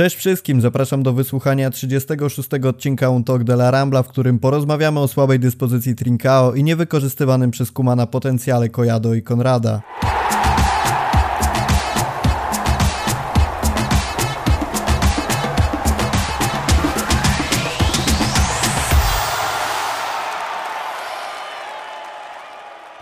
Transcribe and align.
Cześć 0.00 0.16
wszystkim, 0.16 0.60
zapraszam 0.60 1.02
do 1.02 1.12
wysłuchania 1.12 1.70
36 1.70 2.48
odcinka 2.68 3.10
Un 3.10 3.24
de 3.44 3.52
la 3.52 3.70
Rambla, 3.70 4.02
w 4.02 4.08
którym 4.08 4.38
porozmawiamy 4.38 5.00
o 5.00 5.08
słabej 5.08 5.40
dyspozycji 5.40 5.94
Trincao 5.94 6.54
i 6.54 6.64
niewykorzystywanym 6.64 7.50
przez 7.50 7.72
Kumana 7.72 8.06
potencjale 8.06 8.68
Kojado 8.68 9.14
i 9.14 9.22
Konrada. 9.22 9.82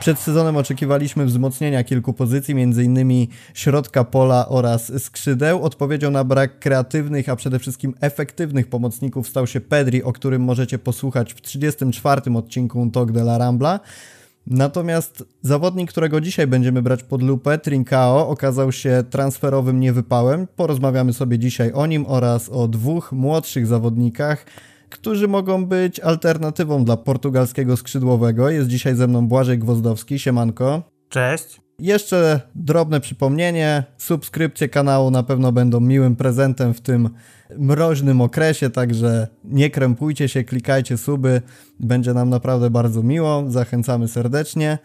Przed 0.09 0.19
sezonem 0.19 0.57
oczekiwaliśmy 0.57 1.27
wzmocnienia 1.27 1.85
kilku 1.85 2.13
pozycji, 2.13 2.55
m.in. 2.63 3.27
środka 3.55 4.05
pola 4.05 4.49
oraz 4.49 5.03
skrzydeł. 5.03 5.63
Odpowiedzią 5.63 6.11
na 6.11 6.25
brak 6.25 6.59
kreatywnych, 6.59 7.29
a 7.29 7.37
przede 7.37 7.59
wszystkim 7.59 7.95
efektywnych 8.01 8.69
pomocników 8.69 9.29
stał 9.29 9.47
się 9.47 9.61
Pedri, 9.61 10.03
o 10.03 10.13
którym 10.13 10.43
możecie 10.43 10.79
posłuchać 10.79 11.35
w 11.35 11.41
34 11.41 12.23
odcinku 12.35 12.91
Talk 12.93 13.13
de 13.13 13.21
la 13.21 13.39
Rambla. 13.39 13.81
Natomiast 14.47 15.25
zawodnik, 15.43 15.91
którego 15.91 16.21
dzisiaj 16.21 16.47
będziemy 16.47 16.83
brać 16.83 17.03
pod 17.03 17.23
lupę, 17.23 17.59
Trincao, 17.59 18.29
okazał 18.29 18.73
się 18.73 19.05
transferowym 19.11 19.81
niewypałem. 19.81 20.47
Porozmawiamy 20.57 21.13
sobie 21.13 21.39
dzisiaj 21.39 21.73
o 21.73 21.87
nim 21.87 22.07
oraz 22.07 22.49
o 22.49 22.69
dwóch 22.69 23.13
młodszych 23.13 23.67
zawodnikach, 23.67 24.47
którzy 24.91 25.29
mogą 25.29 25.67
być 25.67 26.01
alternatywą 26.01 26.85
dla 26.85 26.97
portugalskiego 26.97 27.77
skrzydłowego. 27.77 28.51
Jest 28.51 28.69
dzisiaj 28.69 28.95
ze 28.95 29.07
mną 29.07 29.29
Błażej 29.29 29.59
Gwozdowski, 29.59 30.19
siemanko. 30.19 30.83
Cześć. 31.09 31.61
Jeszcze 31.79 32.41
drobne 32.55 33.01
przypomnienie, 33.01 33.85
subskrypcje 33.99 34.69
kanału 34.69 35.11
na 35.11 35.23
pewno 35.23 35.53
będą 35.53 35.81
miłym 35.81 36.17
prezentem 36.17 36.75
w 36.75 36.81
tym 36.81 37.11
mroźnym 37.59 38.21
okresie, 38.21 38.71
także 38.71 39.29
nie 39.45 39.71
krępujcie 39.71 40.29
się, 40.29 40.45
klikajcie 40.45 40.97
suby, 40.99 41.43
będzie 41.81 42.15
nam 42.15 42.31
naprawdę 42.31 42.71
bardzo 42.71 43.03
miło, 43.03 43.45
zachęcamy 43.49 44.09
serdecznie 44.09 44.79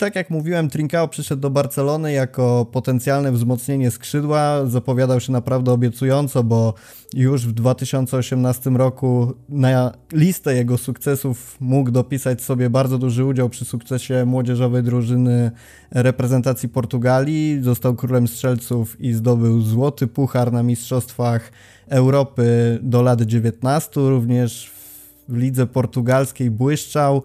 tak 0.00 0.16
jak 0.16 0.30
mówiłem, 0.30 0.70
Trincao 0.70 1.08
przyszedł 1.08 1.42
do 1.42 1.50
Barcelony 1.50 2.12
jako 2.12 2.66
potencjalne 2.72 3.32
wzmocnienie 3.32 3.90
skrzydła. 3.90 4.66
Zapowiadał 4.66 5.20
się 5.20 5.32
naprawdę 5.32 5.72
obiecująco, 5.72 6.44
bo 6.44 6.74
już 7.14 7.46
w 7.46 7.52
2018 7.52 8.70
roku 8.70 9.34
na 9.48 9.92
listę 10.12 10.54
jego 10.54 10.78
sukcesów 10.78 11.56
mógł 11.60 11.90
dopisać 11.90 12.42
sobie 12.42 12.70
bardzo 12.70 12.98
duży 12.98 13.24
udział 13.24 13.48
przy 13.48 13.64
sukcesie 13.64 14.24
młodzieżowej 14.24 14.82
drużyny 14.82 15.50
reprezentacji 15.90 16.68
Portugalii. 16.68 17.58
Został 17.62 17.94
królem 17.94 18.28
strzelców 18.28 19.00
i 19.00 19.12
zdobył 19.12 19.60
złoty 19.60 20.06
puchar 20.06 20.52
na 20.52 20.62
Mistrzostwach 20.62 21.52
Europy 21.88 22.78
do 22.82 23.02
lat 23.02 23.22
19. 23.22 23.90
Również 23.94 24.70
w 25.28 25.36
lidze 25.36 25.66
portugalskiej 25.66 26.50
błyszczał. 26.50 27.22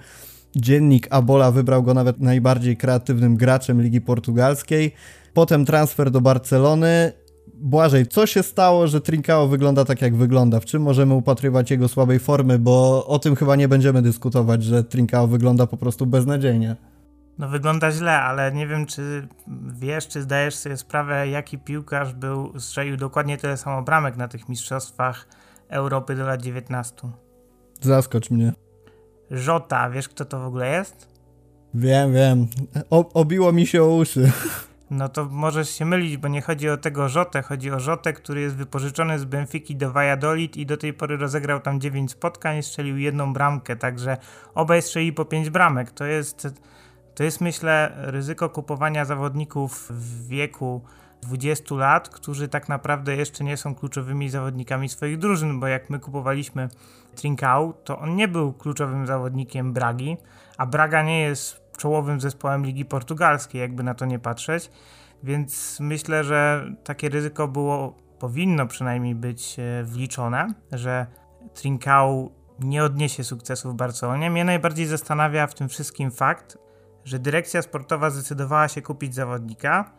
Dziennik 0.55 1.07
Abola 1.09 1.51
wybrał 1.51 1.83
go 1.83 1.93
nawet 1.93 2.19
najbardziej 2.19 2.77
kreatywnym 2.77 3.37
graczem 3.37 3.81
Ligi 3.81 4.01
Portugalskiej. 4.01 4.93
Potem 5.33 5.65
transfer 5.65 6.11
do 6.11 6.21
Barcelony. 6.21 7.11
Błażej, 7.53 8.07
co 8.07 8.25
się 8.25 8.43
stało, 8.43 8.87
że 8.87 9.01
Trincao 9.01 9.47
wygląda 9.47 9.85
tak, 9.85 10.01
jak 10.01 10.15
wygląda? 10.15 10.59
W 10.59 10.65
czym 10.65 10.81
możemy 10.81 11.13
upatrywać 11.13 11.71
jego 11.71 11.87
słabej 11.87 12.19
formy? 12.19 12.59
Bo 12.59 13.07
o 13.07 13.19
tym 13.19 13.35
chyba 13.35 13.55
nie 13.55 13.67
będziemy 13.67 14.01
dyskutować, 14.01 14.63
że 14.63 14.83
Trincao 14.83 15.27
wygląda 15.27 15.67
po 15.67 15.77
prostu 15.77 16.05
beznadziejnie. 16.05 16.75
No 17.37 17.49
wygląda 17.49 17.91
źle, 17.91 18.21
ale 18.21 18.51
nie 18.51 18.67
wiem, 18.67 18.85
czy 18.85 19.27
wiesz, 19.79 20.07
czy 20.07 20.21
zdajesz 20.21 20.55
sobie 20.55 20.77
sprawę, 20.77 21.27
jaki 21.27 21.57
piłkarz 21.57 22.13
był, 22.13 22.59
strzelił 22.59 22.97
dokładnie 22.97 23.37
tyle 23.37 23.57
samo 23.57 23.81
bramek 23.81 24.17
na 24.17 24.27
tych 24.27 24.49
mistrzostwach 24.49 25.27
Europy 25.69 26.15
do 26.15 26.25
lat 26.25 26.41
19. 26.41 26.95
Zaskocz 27.81 28.29
mnie. 28.31 28.64
Żota, 29.31 29.89
wiesz 29.89 30.09
kto 30.09 30.25
to 30.25 30.39
w 30.39 30.45
ogóle 30.45 30.71
jest? 30.71 31.07
Wiem, 31.73 32.13
wiem. 32.13 32.47
O, 32.89 33.13
obiło 33.13 33.51
mi 33.51 33.67
się 33.67 33.83
o 33.83 33.95
uszy. 33.95 34.31
No 34.89 35.09
to 35.09 35.25
możesz 35.25 35.69
się 35.69 35.85
mylić, 35.85 36.17
bo 36.17 36.27
nie 36.27 36.41
chodzi 36.41 36.69
o 36.69 36.77
tego 36.77 37.09
Żotę, 37.09 37.41
chodzi 37.41 37.72
o 37.72 37.79
Żotę, 37.79 38.13
który 38.13 38.41
jest 38.41 38.55
wypożyczony 38.55 39.19
z 39.19 39.25
Benfiki 39.25 39.75
do 39.75 39.91
Valladolid 39.91 40.57
i 40.57 40.66
do 40.66 40.77
tej 40.77 40.94
pory 40.94 41.17
rozegrał 41.17 41.59
tam 41.59 41.81
9 41.81 42.11
spotkań 42.11 42.63
strzelił 42.63 42.97
jedną 42.97 43.33
bramkę, 43.33 43.75
także 43.75 44.17
obaj 44.55 44.81
strzeli 44.81 45.13
po 45.13 45.25
5 45.25 45.50
bramek. 45.50 45.91
To 45.91 46.05
jest, 46.05 46.47
to 47.16 47.23
jest 47.23 47.41
myślę 47.41 47.91
ryzyko 47.95 48.50
kupowania 48.50 49.05
zawodników 49.05 49.91
w 49.91 50.27
wieku 50.27 50.81
20 51.28 51.75
lat, 51.75 52.09
którzy 52.09 52.47
tak 52.47 52.69
naprawdę 52.69 53.16
jeszcze 53.16 53.44
nie 53.44 53.58
są 53.58 53.75
kluczowymi 53.75 54.30
zawodnikami 54.30 54.90
swoich 54.90 55.18
drużyn, 55.18 55.59
bo 55.59 55.68
jak 55.68 55.90
my 55.90 56.00
kupowaliśmy 56.00 56.69
Trincao, 57.16 57.74
to 57.74 58.00
on 58.00 58.16
nie 58.16 58.28
był 58.28 58.53
kluczowym 58.53 59.08
zawodnikiem 59.08 59.74
Bragi, 59.74 60.18
a 60.58 60.66
Braga 60.66 61.03
nie 61.03 61.22
jest 61.22 61.62
czołowym 61.78 62.22
zespołem 62.22 62.66
Ligi 62.66 62.86
Portugalskiej, 62.86 63.62
jakby 63.62 63.84
na 63.84 63.94
to 63.94 64.06
nie 64.06 64.19
patrzeć, 64.19 64.72
więc 65.24 65.78
myślę, 65.80 66.24
że 66.24 66.66
takie 66.84 67.09
ryzyko 67.09 67.47
było, 67.47 67.97
powinno 68.19 68.68
przynajmniej 68.68 69.16
być 69.16 69.59
e, 69.59 69.84
wliczone, 69.84 70.47
że 70.72 71.07
Trincao 71.53 72.30
nie 72.59 72.84
odniesie 72.84 73.24
sukcesu 73.24 73.72
w 73.72 73.75
Barcelonie. 73.75 74.30
Mnie 74.30 74.46
najbardziej 74.46 74.86
zastanawia 74.86 75.47
w 75.47 75.56
tym 75.56 75.69
wszystkim 75.69 76.12
fakt, 76.12 76.57
że 77.03 77.19
dyrekcja 77.19 77.62
sportowa 77.62 78.09
zdecydowała 78.09 78.68
się 78.68 78.81
kupić 78.81 79.16
zawodnika, 79.16 79.92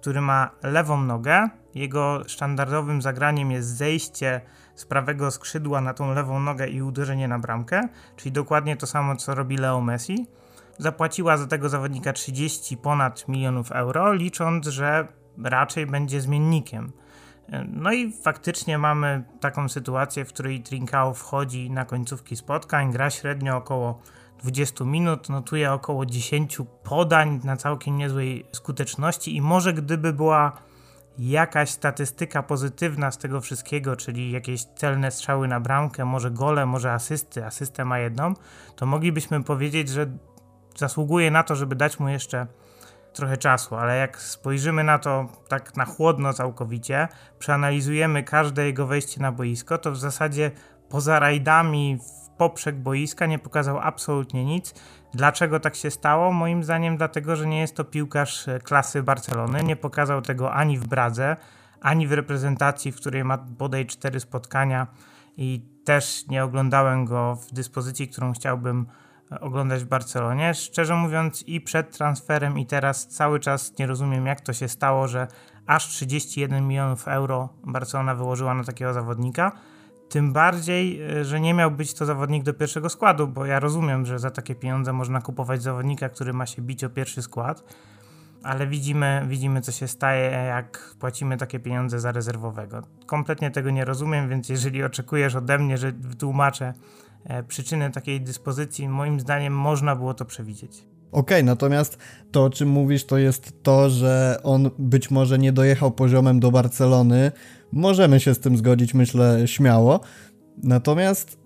który 0.00 0.20
ma 0.20 0.50
lewą 0.62 1.00
nogę. 1.00 1.48
Jego 1.74 2.22
standardowym 2.28 3.02
zagraniem 3.02 3.50
jest 3.50 3.76
zejście 3.76 4.40
z 4.74 4.84
prawego 4.84 5.30
skrzydła 5.30 5.80
na 5.80 5.94
tą 5.94 6.14
lewą 6.14 6.40
nogę 6.40 6.68
i 6.68 6.82
uderzenie 6.82 7.28
na 7.28 7.38
bramkę, 7.38 7.88
czyli 8.16 8.32
dokładnie 8.32 8.76
to 8.76 8.86
samo, 8.86 9.16
co 9.16 9.34
robi 9.34 9.56
Leo 9.56 9.80
Messi. 9.80 10.26
Zapłaciła 10.78 11.36
za 11.36 11.46
tego 11.46 11.68
zawodnika 11.68 12.12
30 12.12 12.76
ponad 12.76 13.28
milionów 13.28 13.72
euro, 13.72 14.12
licząc, 14.12 14.66
że 14.66 15.08
raczej 15.44 15.86
będzie 15.86 16.20
zmiennikiem. 16.20 16.92
No 17.68 17.92
i 17.92 18.12
faktycznie 18.12 18.78
mamy 18.78 19.24
taką 19.40 19.68
sytuację, 19.68 20.24
w 20.24 20.28
której 20.28 20.62
Trincao 20.62 21.14
wchodzi 21.14 21.70
na 21.70 21.84
końcówki 21.84 22.36
spotkań, 22.36 22.92
gra 22.92 23.10
średnio 23.10 23.56
około 23.56 24.02
20 24.42 24.84
minut, 24.84 25.28
notuje 25.28 25.72
około 25.72 26.06
10 26.06 26.58
podań 26.82 27.40
na 27.44 27.56
całkiem 27.56 27.96
niezłej 27.96 28.46
skuteczności 28.52 29.36
i 29.36 29.42
może 29.42 29.72
gdyby 29.72 30.12
była 30.12 30.52
jakaś 31.18 31.70
statystyka 31.70 32.42
pozytywna 32.42 33.10
z 33.10 33.18
tego 33.18 33.40
wszystkiego, 33.40 33.96
czyli 33.96 34.30
jakieś 34.30 34.64
celne 34.64 35.10
strzały 35.10 35.48
na 35.48 35.60
bramkę, 35.60 36.04
może 36.04 36.30
gole, 36.30 36.66
może 36.66 36.92
asysty, 36.92 37.44
asystę 37.44 37.84
ma 37.84 37.98
jedną, 37.98 38.34
to 38.76 38.86
moglibyśmy 38.86 39.44
powiedzieć, 39.44 39.88
że 39.88 40.06
zasługuje 40.76 41.30
na 41.30 41.42
to, 41.42 41.56
żeby 41.56 41.76
dać 41.76 42.00
mu 42.00 42.08
jeszcze 42.08 42.46
trochę 43.12 43.36
czasu, 43.36 43.76
ale 43.76 43.96
jak 43.96 44.22
spojrzymy 44.22 44.84
na 44.84 44.98
to 44.98 45.28
tak 45.48 45.76
na 45.76 45.84
chłodno 45.84 46.32
całkowicie, 46.32 47.08
przeanalizujemy 47.38 48.22
każde 48.22 48.66
jego 48.66 48.86
wejście 48.86 49.20
na 49.20 49.32
boisko, 49.32 49.78
to 49.78 49.92
w 49.92 49.98
zasadzie 49.98 50.50
poza 50.88 51.18
rajdami 51.18 51.98
poprzek 52.38 52.76
boiska 52.76 53.26
nie 53.26 53.38
pokazał 53.38 53.78
absolutnie 53.78 54.44
nic. 54.44 54.74
Dlaczego 55.14 55.60
tak 55.60 55.76
się 55.76 55.90
stało? 55.90 56.32
Moim 56.32 56.64
zdaniem 56.64 56.96
dlatego, 56.96 57.36
że 57.36 57.46
nie 57.46 57.60
jest 57.60 57.76
to 57.76 57.84
piłkarz 57.84 58.48
e, 58.48 58.58
klasy 58.58 59.02
Barcelony. 59.02 59.62
Nie 59.62 59.76
pokazał 59.76 60.22
tego 60.22 60.52
ani 60.52 60.78
w 60.78 60.86
Bradze, 60.86 61.36
ani 61.80 62.06
w 62.06 62.12
reprezentacji, 62.12 62.92
w 62.92 62.96
której 62.96 63.24
ma 63.24 63.38
bodaj 63.38 63.86
cztery 63.86 64.20
spotkania 64.20 64.86
i 65.36 65.62
też 65.84 66.26
nie 66.26 66.44
oglądałem 66.44 67.04
go 67.04 67.36
w 67.36 67.54
dyspozycji, 67.54 68.08
którą 68.08 68.32
chciałbym 68.32 68.86
e, 69.32 69.40
oglądać 69.40 69.84
w 69.84 69.88
Barcelonie. 69.88 70.54
Szczerze 70.54 70.94
mówiąc, 70.94 71.42
i 71.42 71.60
przed 71.60 71.96
transferem, 71.96 72.58
i 72.58 72.66
teraz 72.66 73.08
cały 73.08 73.40
czas 73.40 73.78
nie 73.78 73.86
rozumiem, 73.86 74.26
jak 74.26 74.40
to 74.40 74.52
się 74.52 74.68
stało, 74.68 75.08
że 75.08 75.28
aż 75.66 75.88
31 75.88 76.68
milionów 76.68 77.08
euro 77.08 77.48
Barcelona 77.64 78.14
wyłożyła 78.14 78.54
na 78.54 78.64
takiego 78.64 78.92
zawodnika. 78.92 79.52
Tym 80.08 80.32
bardziej, 80.32 81.02
e, 81.02 81.24
że 81.24 81.40
nie 81.40 81.54
miał 81.54 81.70
być 81.70 81.94
to 81.94 82.06
zawodnik 82.06 82.42
do 82.42 82.54
pierwszego 82.54 82.88
składu, 82.88 83.28
bo 83.28 83.46
ja 83.46 83.60
rozumiem, 83.60 84.06
że 84.06 84.18
za 84.18 84.30
takie 84.30 84.54
pieniądze 84.54 84.92
można 84.92 85.20
kupować 85.20 85.62
zawodnika, 85.62 86.08
który 86.08 86.32
ma 86.32 86.46
się 86.46 86.62
bić 86.62 86.84
o 86.84 86.90
pierwszy 86.90 87.22
skład, 87.22 87.64
ale 88.42 88.66
widzimy, 88.66 89.24
widzimy 89.28 89.60
co 89.60 89.72
się 89.72 89.88
staje, 89.88 90.30
jak 90.30 90.94
płacimy 91.00 91.36
takie 91.36 91.60
pieniądze 91.60 92.00
za 92.00 92.12
rezerwowego. 92.12 92.82
Kompletnie 93.06 93.50
tego 93.50 93.70
nie 93.70 93.84
rozumiem, 93.84 94.28
więc 94.28 94.48
jeżeli 94.48 94.84
oczekujesz 94.84 95.34
ode 95.34 95.58
mnie, 95.58 95.78
że 95.78 95.92
wytłumaczę 95.92 96.74
e, 97.24 97.42
przyczyny 97.42 97.90
takiej 97.90 98.20
dyspozycji, 98.20 98.88
moim 98.88 99.20
zdaniem 99.20 99.56
można 99.56 99.96
było 99.96 100.14
to 100.14 100.24
przewidzieć. 100.24 100.84
Okej, 101.12 101.20
okay, 101.36 101.42
natomiast 101.42 101.98
to, 102.30 102.44
o 102.44 102.50
czym 102.50 102.68
mówisz, 102.68 103.04
to 103.04 103.18
jest 103.18 103.62
to, 103.62 103.90
że 103.90 104.40
on 104.42 104.70
być 104.78 105.10
może 105.10 105.38
nie 105.38 105.52
dojechał 105.52 105.90
poziomem 105.90 106.40
do 106.40 106.50
Barcelony, 106.50 107.32
Możemy 107.72 108.20
się 108.20 108.34
z 108.34 108.38
tym 108.38 108.56
zgodzić, 108.56 108.94
myślę, 108.94 109.42
śmiało. 109.46 110.00
Natomiast 110.62 111.38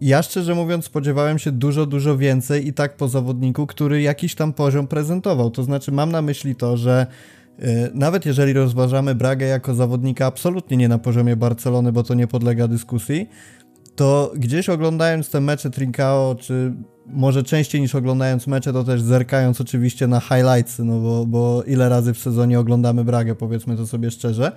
ja 0.00 0.22
szczerze 0.22 0.54
mówiąc 0.54 0.84
spodziewałem 0.84 1.38
się 1.38 1.52
dużo, 1.52 1.86
dużo 1.86 2.16
więcej 2.18 2.68
i 2.68 2.72
tak 2.72 2.96
po 2.96 3.08
zawodniku, 3.08 3.66
który 3.66 4.02
jakiś 4.02 4.34
tam 4.34 4.52
poziom 4.52 4.86
prezentował. 4.86 5.50
To 5.50 5.62
znaczy 5.62 5.92
mam 5.92 6.12
na 6.12 6.22
myśli 6.22 6.56
to, 6.56 6.76
że 6.76 7.06
nawet 7.94 8.26
jeżeli 8.26 8.52
rozważamy 8.52 9.14
Bragę 9.14 9.46
jako 9.46 9.74
zawodnika 9.74 10.26
absolutnie 10.26 10.76
nie 10.76 10.88
na 10.88 10.98
poziomie 10.98 11.36
Barcelony, 11.36 11.92
bo 11.92 12.02
to 12.02 12.14
nie 12.14 12.26
podlega 12.26 12.68
dyskusji, 12.68 13.28
to 13.96 14.32
gdzieś 14.36 14.68
oglądając 14.68 15.30
te 15.30 15.40
mecze 15.40 15.70
Trincao, 15.70 16.36
czy 16.40 16.74
może 17.06 17.42
częściej 17.42 17.80
niż 17.80 17.94
oglądając 17.94 18.46
mecze, 18.46 18.72
to 18.72 18.84
też 18.84 19.02
zerkając 19.02 19.60
oczywiście 19.60 20.06
na 20.06 20.20
highlights, 20.20 20.78
no 20.78 21.00
bo, 21.00 21.26
bo 21.26 21.62
ile 21.62 21.88
razy 21.88 22.14
w 22.14 22.18
sezonie 22.18 22.60
oglądamy 22.60 23.04
Bragę, 23.04 23.34
powiedzmy 23.34 23.76
to 23.76 23.86
sobie 23.86 24.10
szczerze, 24.10 24.52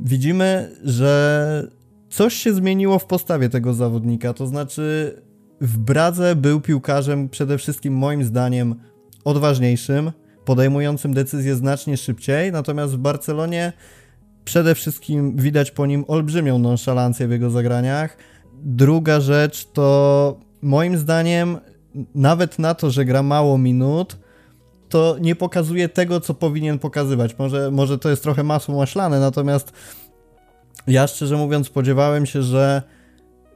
widzimy, 0.00 0.76
że 0.84 1.68
coś 2.10 2.34
się 2.34 2.54
zmieniło 2.54 2.98
w 2.98 3.06
postawie 3.06 3.48
tego 3.48 3.74
zawodnika, 3.74 4.32
to 4.32 4.46
znaczy 4.46 5.14
w 5.60 5.78
Bradze 5.78 6.36
był 6.36 6.60
piłkarzem 6.60 7.28
przede 7.28 7.58
wszystkim 7.58 7.94
moim 7.94 8.24
zdaniem 8.24 8.74
odważniejszym, 9.24 10.12
podejmującym 10.44 11.14
decyzje 11.14 11.56
znacznie 11.56 11.96
szybciej, 11.96 12.52
natomiast 12.52 12.94
w 12.94 12.98
Barcelonie 12.98 13.72
przede 14.44 14.74
wszystkim 14.74 15.36
widać 15.36 15.70
po 15.70 15.86
nim 15.86 16.04
olbrzymią 16.08 16.58
nonszalancję 16.58 17.28
w 17.28 17.30
jego 17.30 17.50
zagraniach. 17.50 18.16
Druga 18.62 19.20
rzecz 19.20 19.64
to 19.72 20.38
moim 20.62 20.98
zdaniem 20.98 21.58
nawet 22.14 22.58
na 22.58 22.74
to, 22.74 22.90
że 22.90 23.04
gra 23.04 23.22
mało 23.22 23.58
minut, 23.58 24.16
to 24.88 25.16
nie 25.20 25.36
pokazuje 25.36 25.88
tego, 25.88 26.20
co 26.20 26.34
powinien 26.34 26.78
pokazywać. 26.78 27.38
Może, 27.38 27.70
może 27.70 27.98
to 27.98 28.10
jest 28.10 28.22
trochę 28.22 28.42
masło 28.42 28.76
maślane, 28.76 29.20
natomiast 29.20 29.72
ja 30.86 31.06
szczerze 31.06 31.36
mówiąc 31.36 31.66
spodziewałem 31.66 32.26
się, 32.26 32.42
że 32.42 32.82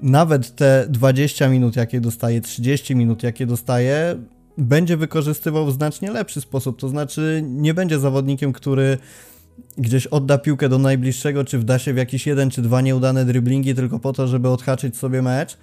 nawet 0.03 0.57
te 0.57 0.87
20 0.89 1.49
minut, 1.49 1.77
jakie 1.77 2.01
dostaje, 2.01 2.41
30 2.41 2.97
minut, 2.97 3.23
jakie 3.23 3.47
dostaje, 3.47 4.17
będzie 4.59 4.97
wykorzystywał 4.97 5.67
w 5.67 5.73
znacznie 5.73 6.11
lepszy 6.11 6.41
sposób. 6.41 6.81
To 6.81 6.89
znaczy, 6.89 7.43
nie 7.47 7.75
będzie 7.75 7.99
zawodnikiem, 7.99 8.53
który 8.53 8.99
gdzieś 9.79 10.07
odda 10.07 10.39
piłkę 10.39 10.69
do 10.69 10.79
najbliższego, 10.79 11.45
czy 11.45 11.59
wda 11.59 11.79
się 11.79 11.95
w 11.95 11.97
jakiś 11.97 12.27
jeden 12.27 12.51
czy 12.51 12.63
dwa 12.63 12.81
nieudane 12.81 13.25
driblingi 13.25 13.75
tylko 13.75 13.99
po 13.99 14.13
to, 14.13 14.29
żeby 14.29 14.49
odhaczyć 14.49 14.97
sobie 14.97 15.23
mecz. 15.23 15.57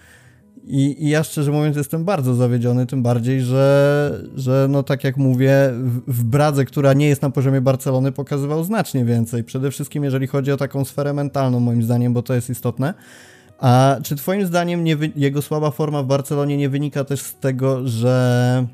I, 0.67 1.03
I, 1.05 1.09
ja 1.09 1.23
szczerze 1.23 1.51
mówiąc 1.51 1.77
jestem 1.77 2.05
bardzo 2.05 2.35
zawiedziony, 2.35 2.85
tym 2.85 3.03
bardziej, 3.03 3.41
że, 3.41 4.21
że 4.35 4.67
no 4.69 4.83
tak 4.83 5.03
jak 5.03 5.17
mówię, 5.17 5.53
w, 5.73 6.13
w 6.13 6.23
Bradze, 6.23 6.65
która 6.65 6.93
nie 6.93 7.07
jest 7.07 7.21
na 7.21 7.29
poziomie 7.29 7.61
Barcelony, 7.61 8.11
pokazywał 8.11 8.63
znacznie 8.63 9.05
więcej. 9.05 9.43
Przede 9.43 9.71
wszystkim 9.71 10.03
jeżeli 10.03 10.27
chodzi 10.27 10.51
o 10.51 10.57
taką 10.57 10.85
sferę 10.85 11.13
mentalną, 11.13 11.59
moim 11.59 11.83
zdaniem, 11.83 12.13
bo 12.13 12.21
to 12.21 12.33
jest 12.33 12.49
istotne. 12.49 12.93
A 13.59 13.97
czy 14.03 14.15
twoim 14.15 14.47
zdaniem 14.47 14.83
nie, 14.83 14.97
jego 15.15 15.41
słaba 15.41 15.71
forma 15.71 16.03
w 16.03 16.05
Barcelonie 16.05 16.57
nie 16.57 16.69
wynika 16.69 17.03
też 17.03 17.21
z 17.21 17.35
tego, 17.35 17.87
że 17.87 18.67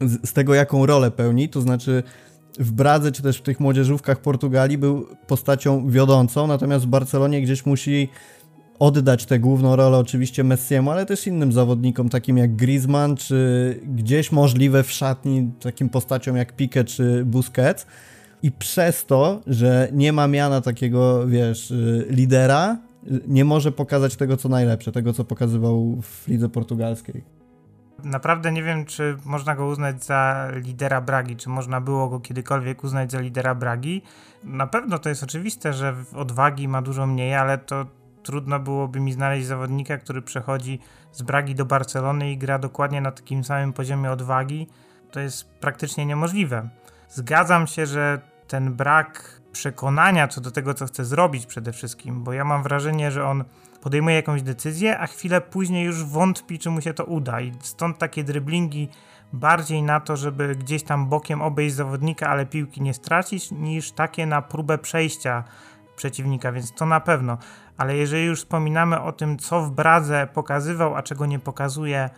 z, 0.00 0.28
z 0.28 0.32
tego 0.32 0.54
jaką 0.54 0.86
rolę 0.86 1.10
pełni, 1.10 1.48
to 1.48 1.60
znaczy 1.60 2.02
w 2.58 2.72
Bradze 2.72 3.12
czy 3.12 3.22
też 3.22 3.38
w 3.38 3.42
tych 3.42 3.60
młodzieżówkach 3.60 4.20
Portugalii 4.20 4.78
był 4.78 5.06
postacią 5.26 5.90
wiodącą, 5.90 6.46
natomiast 6.46 6.84
w 6.84 6.88
Barcelonie 6.88 7.42
gdzieś 7.42 7.66
musi 7.66 8.08
oddać 8.78 9.26
tę 9.26 9.38
główną 9.38 9.76
rolę 9.76 9.98
oczywiście 9.98 10.44
Messiemu, 10.44 10.90
ale 10.90 11.06
też 11.06 11.26
innym 11.26 11.52
zawodnikom 11.52 12.08
takim 12.08 12.38
jak 12.38 12.56
Griezmann, 12.56 13.16
czy 13.16 13.80
gdzieś 13.94 14.32
możliwe 14.32 14.82
w 14.82 14.92
szatni 14.92 15.50
takim 15.60 15.88
postaciom 15.88 16.36
jak 16.36 16.56
Pique 16.56 16.84
czy 16.84 17.24
Busquets. 17.24 17.86
I 18.42 18.52
przez 18.52 19.06
to, 19.06 19.40
że 19.46 19.88
nie 19.92 20.12
ma 20.12 20.28
miana 20.28 20.60
takiego, 20.60 21.26
wiesz, 21.26 21.70
y, 21.70 22.06
lidera, 22.10 22.78
y, 23.12 23.20
nie 23.28 23.44
może 23.44 23.72
pokazać 23.72 24.16
tego, 24.16 24.36
co 24.36 24.48
najlepsze, 24.48 24.92
tego, 24.92 25.12
co 25.12 25.24
pokazywał 25.24 25.98
w 26.02 26.28
lidze 26.28 26.48
portugalskiej. 26.48 27.39
Naprawdę 28.04 28.52
nie 28.52 28.62
wiem, 28.62 28.84
czy 28.84 29.16
można 29.24 29.56
go 29.56 29.66
uznać 29.66 30.04
za 30.04 30.48
lidera 30.52 31.00
Bragi, 31.00 31.36
czy 31.36 31.48
można 31.48 31.80
było 31.80 32.08
go 32.08 32.20
kiedykolwiek 32.20 32.84
uznać 32.84 33.12
za 33.12 33.20
lidera 33.20 33.54
Bragi. 33.54 34.02
Na 34.44 34.66
pewno 34.66 34.98
to 34.98 35.08
jest 35.08 35.22
oczywiste, 35.22 35.72
że 35.72 35.94
odwagi 36.14 36.68
ma 36.68 36.82
dużo 36.82 37.06
mniej, 37.06 37.34
ale 37.34 37.58
to 37.58 37.86
trudno 38.22 38.58
byłoby 38.58 39.00
mi 39.00 39.12
znaleźć 39.12 39.46
zawodnika, 39.46 39.98
który 39.98 40.22
przechodzi 40.22 40.78
z 41.12 41.22
Bragi 41.22 41.54
do 41.54 41.64
Barcelony 41.64 42.32
i 42.32 42.38
gra 42.38 42.58
dokładnie 42.58 43.00
na 43.00 43.10
takim 43.10 43.44
samym 43.44 43.72
poziomie 43.72 44.10
odwagi. 44.10 44.66
To 45.10 45.20
jest 45.20 45.50
praktycznie 45.50 46.06
niemożliwe. 46.06 46.68
Zgadzam 47.08 47.66
się, 47.66 47.86
że 47.86 48.20
ten 48.48 48.74
brak 48.74 49.40
przekonania 49.52 50.28
co 50.28 50.40
do 50.40 50.50
tego, 50.50 50.74
co 50.74 50.86
chce 50.86 51.04
zrobić 51.04 51.46
przede 51.46 51.72
wszystkim, 51.72 52.24
bo 52.24 52.32
ja 52.32 52.44
mam 52.44 52.62
wrażenie, 52.62 53.10
że 53.10 53.26
on 53.26 53.44
podejmuje 53.80 54.16
jakąś 54.16 54.42
decyzję, 54.42 54.98
a 54.98 55.06
chwilę 55.06 55.40
później 55.40 55.84
już 55.84 56.04
wątpi, 56.04 56.58
czy 56.58 56.70
mu 56.70 56.80
się 56.80 56.94
to 56.94 57.04
uda. 57.04 57.40
I 57.40 57.52
stąd 57.60 57.98
takie 57.98 58.24
dryblingi 58.24 58.88
bardziej 59.32 59.82
na 59.82 60.00
to, 60.00 60.16
żeby 60.16 60.56
gdzieś 60.56 60.82
tam 60.82 61.08
bokiem 61.08 61.42
obejść 61.42 61.74
zawodnika, 61.74 62.28
ale 62.28 62.46
piłki 62.46 62.82
nie 62.82 62.94
stracić, 62.94 63.50
niż 63.50 63.92
takie 63.92 64.26
na 64.26 64.42
próbę 64.42 64.78
przejścia 64.78 65.44
przeciwnika, 65.96 66.52
więc 66.52 66.72
to 66.72 66.86
na 66.86 67.00
pewno. 67.00 67.38
Ale 67.76 67.96
jeżeli 67.96 68.24
już 68.24 68.38
wspominamy 68.38 69.00
o 69.00 69.12
tym, 69.12 69.38
co 69.38 69.62
w 69.62 69.70
Bradze 69.70 70.28
pokazywał, 70.34 70.96
a 70.96 71.02
czego 71.02 71.26
nie 71.26 71.38
pokazuje 71.38 72.10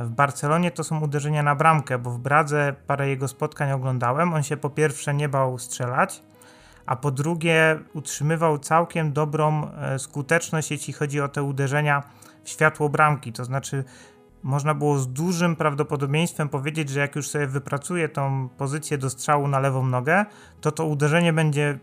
w 0.00 0.10
Barcelonie, 0.10 0.70
to 0.70 0.84
są 0.84 1.00
uderzenia 1.00 1.42
na 1.42 1.54
bramkę, 1.54 1.98
bo 1.98 2.10
w 2.10 2.18
Bradze 2.18 2.74
parę 2.86 3.08
jego 3.08 3.28
spotkań 3.28 3.72
oglądałem. 3.72 4.34
On 4.34 4.42
się 4.42 4.56
po 4.56 4.70
pierwsze 4.70 5.14
nie 5.14 5.28
bał 5.28 5.58
strzelać, 5.58 6.22
a 6.90 6.96
po 6.96 7.10
drugie 7.10 7.78
utrzymywał 7.92 8.58
całkiem 8.58 9.12
dobrą 9.12 9.70
e, 9.70 9.98
skuteczność, 9.98 10.70
jeśli 10.70 10.92
chodzi 10.92 11.20
o 11.20 11.28
te 11.28 11.42
uderzenia 11.42 12.02
w 12.44 12.48
światło 12.48 12.88
bramki. 12.88 13.32
To 13.32 13.44
znaczy, 13.44 13.84
można 14.42 14.74
było 14.74 14.98
z 14.98 15.12
dużym 15.12 15.56
prawdopodobieństwem 15.56 16.48
powiedzieć, 16.48 16.88
że 16.88 17.00
jak 17.00 17.16
już 17.16 17.28
sobie 17.28 17.46
wypracuje 17.46 18.08
tą 18.08 18.48
pozycję 18.48 18.98
do 18.98 19.10
strzału 19.10 19.48
na 19.48 19.58
lewą 19.58 19.86
nogę, 19.86 20.24
to 20.60 20.72
to 20.72 20.86
uderzenie 20.86 21.32
będzie 21.32 21.78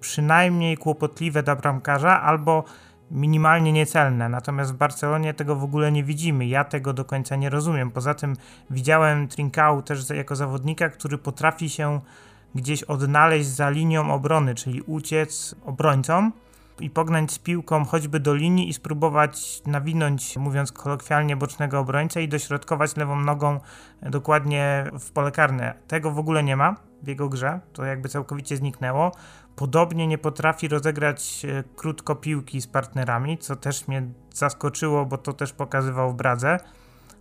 przynajmniej 0.00 0.76
kłopotliwe 0.76 1.42
dla 1.42 1.56
bramkarza 1.56 2.22
albo 2.22 2.64
minimalnie 3.10 3.72
niecelne. 3.72 4.28
Natomiast 4.28 4.72
w 4.72 4.76
Barcelonie 4.76 5.34
tego 5.34 5.56
w 5.56 5.64
ogóle 5.64 5.92
nie 5.92 6.04
widzimy. 6.04 6.46
Ja 6.46 6.64
tego 6.64 6.92
do 6.92 7.04
końca 7.04 7.36
nie 7.36 7.50
rozumiem. 7.50 7.90
Poza 7.90 8.14
tym 8.14 8.36
widziałem 8.70 9.28
Trincao 9.28 9.82
też 9.82 10.10
jako 10.10 10.36
zawodnika, 10.36 10.88
który 10.88 11.18
potrafi 11.18 11.70
się 11.70 12.00
gdzieś 12.54 12.82
odnaleźć 12.82 13.48
za 13.48 13.70
linią 13.70 14.14
obrony, 14.14 14.54
czyli 14.54 14.82
uciec 14.82 15.54
obrońcom 15.64 16.32
i 16.80 16.90
pognać 16.90 17.32
z 17.32 17.38
piłką 17.38 17.84
choćby 17.84 18.20
do 18.20 18.34
linii 18.34 18.68
i 18.68 18.72
spróbować 18.72 19.62
nawinąć, 19.66 20.36
mówiąc 20.36 20.72
kolokwialnie, 20.72 21.36
bocznego 21.36 21.78
obrońcę 21.78 22.22
i 22.22 22.28
dośrodkować 22.28 22.96
lewą 22.96 23.20
nogą 23.20 23.60
dokładnie 24.02 24.84
w 25.00 25.10
pole 25.10 25.32
karne. 25.32 25.74
Tego 25.88 26.10
w 26.10 26.18
ogóle 26.18 26.42
nie 26.42 26.56
ma 26.56 26.76
w 27.02 27.08
jego 27.08 27.28
grze, 27.28 27.60
to 27.72 27.84
jakby 27.84 28.08
całkowicie 28.08 28.56
zniknęło. 28.56 29.12
Podobnie 29.56 30.06
nie 30.06 30.18
potrafi 30.18 30.68
rozegrać 30.68 31.44
e, 31.44 31.64
krótko 31.76 32.14
piłki 32.14 32.60
z 32.60 32.66
partnerami, 32.66 33.38
co 33.38 33.56
też 33.56 33.88
mnie 33.88 34.02
zaskoczyło, 34.34 35.06
bo 35.06 35.18
to 35.18 35.32
też 35.32 35.52
pokazywał 35.52 36.12
w 36.12 36.14
Bradze. 36.14 36.58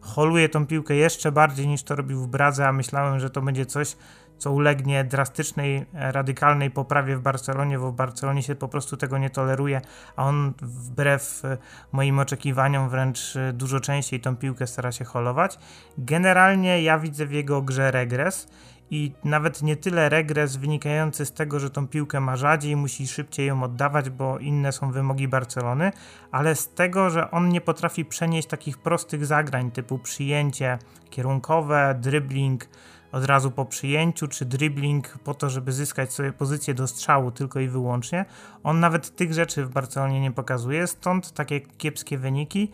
Holuje 0.02 0.50
tą 0.50 0.68
piłkę 0.68 0.96
jeszcze 0.96 1.32
bardziej 1.32 1.68
niż 1.68 1.84
to 1.84 1.96
robił 1.96 2.22
w 2.22 2.28
Bradze, 2.28 2.68
a 2.68 2.72
myślałem, 2.72 3.20
że 3.20 3.30
to 3.30 3.42
będzie 3.42 3.66
coś, 3.66 3.96
co 4.40 4.52
ulegnie 4.52 5.04
drastycznej, 5.04 5.86
e, 5.94 6.12
radykalnej 6.12 6.72
poprawie 6.72 7.18
w 7.18 7.22
Barcelonie, 7.22 7.80
bo 7.80 7.92
w 7.92 7.96
Barcelonie 7.96 8.44
się 8.44 8.56
po 8.56 8.68
prostu 8.68 8.98
tego 8.98 9.18
nie 9.18 9.30
toleruje, 9.30 9.82
a 10.16 10.26
on 10.26 10.54
wbrew 10.62 11.46
e, 11.46 11.58
moim 11.92 12.20
oczekiwaniom 12.20 12.90
wręcz 12.90 13.34
dużo 13.54 13.80
częściej 13.80 14.20
tą 14.20 14.36
piłkę 14.36 14.68
stara 14.68 14.92
się 14.92 15.06
holować. 15.06 15.60
Generalnie 15.98 16.84
ja 16.84 17.00
widzę 17.00 17.26
w 17.26 17.32
jego 17.32 17.62
grze 17.62 17.92
regres 17.92 18.48
i 18.92 19.12
nawet 19.24 19.62
nie 19.62 19.76
tyle 19.76 20.10
regres 20.10 20.56
wynikający 20.56 21.26
z 21.26 21.32
tego, 21.34 21.60
że 21.60 21.70
tą 21.70 21.88
piłkę 21.88 22.20
ma 22.20 22.36
rzadziej, 22.36 22.76
musi 22.76 23.08
szybciej 23.08 23.48
ją 23.48 23.64
oddawać, 23.64 24.10
bo 24.10 24.40
inne 24.40 24.72
są 24.72 24.92
wymogi 24.92 25.28
Barcelony, 25.28 25.92
ale 26.32 26.56
z 26.56 26.70
tego, 26.70 27.10
że 27.10 27.32
on 27.32 27.50
nie 27.50 27.62
potrafi 27.62 28.06
przenieść 28.06 28.48
takich 28.48 28.78
prostych 28.78 29.26
zagrań 29.26 29.72
typu 29.72 30.00
przyjęcie 30.00 30.80
kierunkowe, 31.10 31.96
dribbling 32.00 32.68
od 33.12 33.26
razu 33.26 33.52
po 33.52 33.66
przyjęciu, 33.66 34.28
czy 34.28 34.46
dribbling 34.46 35.18
po 35.24 35.34
to, 35.34 35.50
żeby 35.50 35.72
zyskać 35.72 36.14
sobie 36.14 36.34
pozycję 36.34 36.74
do 36.74 36.88
strzału 36.88 37.32
tylko 37.32 37.60
i 37.60 37.68
wyłącznie. 37.68 38.26
On 38.64 38.80
nawet 38.80 39.16
tych 39.16 39.34
rzeczy 39.34 39.66
w 39.66 39.70
Barcelonie 39.70 40.22
nie 40.22 40.32
pokazuje, 40.32 40.88
stąd 40.88 41.32
takie 41.32 41.62
kiepskie 41.62 42.18
wyniki 42.18 42.72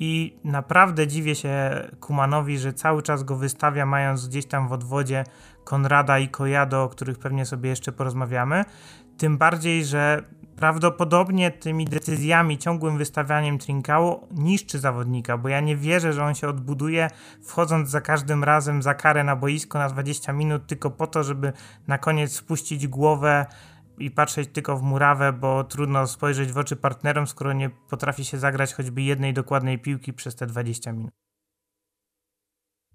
i 0.00 0.38
naprawdę 0.44 1.06
dziwię 1.06 1.34
się 1.34 1.70
Kumanowi, 2.00 2.58
że 2.58 2.72
cały 2.72 3.02
czas 3.02 3.22
go 3.22 3.36
wystawia, 3.36 3.86
mając 3.86 4.28
gdzieś 4.28 4.46
tam 4.46 4.68
w 4.68 4.72
odwodzie 4.72 5.24
Konrada 5.64 6.18
i 6.18 6.28
Kojado, 6.28 6.82
o 6.82 6.88
których 6.88 7.18
pewnie 7.18 7.46
sobie 7.46 7.70
jeszcze 7.70 7.92
porozmawiamy. 7.92 8.64
Tym 9.18 9.38
bardziej, 9.38 9.84
że 9.84 10.22
prawdopodobnie 10.56 11.50
tymi 11.50 11.84
decyzjami, 11.84 12.58
ciągłym 12.58 12.98
wystawianiem 12.98 13.58
Trinkału 13.58 14.28
niszczy 14.30 14.78
zawodnika, 14.78 15.38
bo 15.38 15.48
ja 15.48 15.60
nie 15.60 15.76
wierzę, 15.76 16.12
że 16.12 16.24
on 16.24 16.34
się 16.34 16.48
odbuduje 16.48 17.10
wchodząc 17.42 17.90
za 17.90 18.00
każdym 18.00 18.44
razem 18.44 18.82
za 18.82 18.94
karę 18.94 19.24
na 19.24 19.36
boisko 19.36 19.78
na 19.78 19.88
20 19.88 20.32
minut 20.32 20.66
tylko 20.66 20.90
po 20.90 21.06
to, 21.06 21.24
żeby 21.24 21.52
na 21.86 21.98
koniec 21.98 22.32
spuścić 22.32 22.86
głowę 22.86 23.46
i 23.98 24.10
patrzeć 24.10 24.48
tylko 24.52 24.76
w 24.76 24.82
murawę, 24.82 25.32
bo 25.32 25.64
trudno 25.64 26.06
spojrzeć 26.06 26.52
w 26.52 26.58
oczy 26.58 26.76
partnerom, 26.76 27.26
skoro 27.26 27.52
nie 27.52 27.70
potrafi 27.70 28.24
się 28.24 28.38
zagrać 28.38 28.74
choćby 28.74 29.02
jednej 29.02 29.34
dokładnej 29.34 29.78
piłki 29.78 30.12
przez 30.12 30.36
te 30.36 30.46
20 30.46 30.92
minut. 30.92 31.25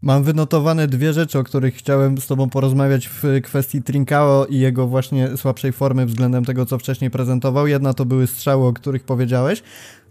Mam 0.01 0.23
wynotowane 0.23 0.87
dwie 0.87 1.13
rzeczy, 1.13 1.39
o 1.39 1.43
których 1.43 1.75
chciałem 1.75 2.17
z 2.17 2.27
tobą 2.27 2.49
porozmawiać 2.49 3.07
w 3.07 3.23
kwestii 3.43 3.81
Trinkao 3.81 4.45
i 4.45 4.59
jego 4.59 4.87
właśnie 4.87 5.37
słabszej 5.37 5.71
formy 5.71 6.05
względem 6.05 6.45
tego, 6.45 6.65
co 6.65 6.77
wcześniej 6.77 7.11
prezentował. 7.11 7.67
Jedna 7.67 7.93
to 7.93 8.05
były 8.05 8.27
strzały, 8.27 8.67
o 8.67 8.73
których 8.73 9.03
powiedziałeś. 9.03 9.63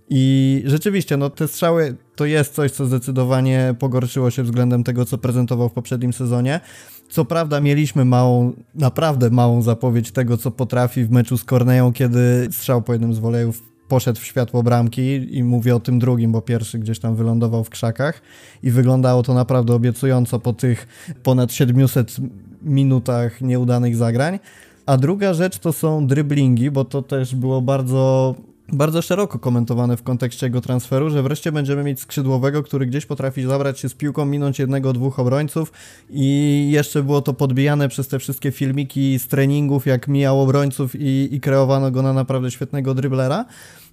I 0.08 0.62
rzeczywiście, 0.66 1.16
no 1.16 1.30
te 1.30 1.48
strzały 1.48 1.96
to 2.16 2.24
jest 2.24 2.54
coś, 2.54 2.70
co 2.70 2.86
zdecydowanie 2.86 3.74
pogorszyło 3.78 4.30
się 4.30 4.42
względem 4.42 4.84
tego, 4.84 5.04
co 5.04 5.18
prezentował 5.18 5.68
w 5.68 5.72
poprzednim 5.72 6.12
sezonie. 6.12 6.60
Co 7.08 7.24
prawda 7.24 7.60
mieliśmy 7.60 8.04
małą, 8.04 8.52
naprawdę 8.74 9.30
małą 9.30 9.62
zapowiedź 9.62 10.10
tego, 10.10 10.36
co 10.36 10.50
potrafi 10.50 11.04
w 11.04 11.10
meczu 11.10 11.38
z 11.38 11.44
Korneją, 11.44 11.92
kiedy 11.92 12.48
strzał 12.50 12.82
po 12.82 12.92
jednym 12.92 13.14
z 13.14 13.18
wolejów 13.18 13.69
poszedł 13.90 14.20
w 14.20 14.24
światło 14.24 14.62
bramki 14.62 15.36
i 15.36 15.44
mówię 15.44 15.76
o 15.76 15.80
tym 15.80 15.98
drugim, 15.98 16.32
bo 16.32 16.42
pierwszy 16.42 16.78
gdzieś 16.78 16.98
tam 16.98 17.16
wylądował 17.16 17.64
w 17.64 17.70
krzakach 17.70 18.22
i 18.62 18.70
wyglądało 18.70 19.22
to 19.22 19.34
naprawdę 19.34 19.74
obiecująco 19.74 20.40
po 20.40 20.52
tych 20.52 20.88
ponad 21.22 21.52
700 21.52 22.16
minutach 22.62 23.40
nieudanych 23.40 23.96
zagrań. 23.96 24.38
A 24.86 24.96
druga 24.96 25.34
rzecz 25.34 25.58
to 25.58 25.72
są 25.72 26.06
dryblingi, 26.06 26.70
bo 26.70 26.84
to 26.84 27.02
też 27.02 27.34
było 27.34 27.62
bardzo 27.62 28.34
bardzo 28.72 29.02
szeroko 29.02 29.38
komentowane 29.38 29.96
w 29.96 30.02
kontekście 30.02 30.46
jego 30.46 30.60
transferu, 30.60 31.10
że 31.10 31.22
wreszcie 31.22 31.52
będziemy 31.52 31.82
mieć 31.82 32.00
skrzydłowego, 32.00 32.62
który 32.62 32.86
gdzieś 32.86 33.06
potrafi 33.06 33.42
zabrać 33.42 33.80
się 33.80 33.88
z 33.88 33.94
piłką, 33.94 34.24
minąć 34.24 34.58
jednego, 34.58 34.92
dwóch 34.92 35.18
obrońców 35.18 35.72
i 36.10 36.68
jeszcze 36.70 37.02
było 37.02 37.22
to 37.22 37.34
podbijane 37.34 37.88
przez 37.88 38.08
te 38.08 38.18
wszystkie 38.18 38.50
filmiki 38.50 39.18
z 39.18 39.28
treningów, 39.28 39.86
jak 39.86 40.08
mijał 40.08 40.40
obrońców 40.40 40.94
i, 40.94 41.28
i 41.32 41.40
kreowano 41.40 41.90
go 41.90 42.02
na 42.02 42.12
naprawdę 42.12 42.50
świetnego 42.50 42.94
dryblera. 42.94 43.44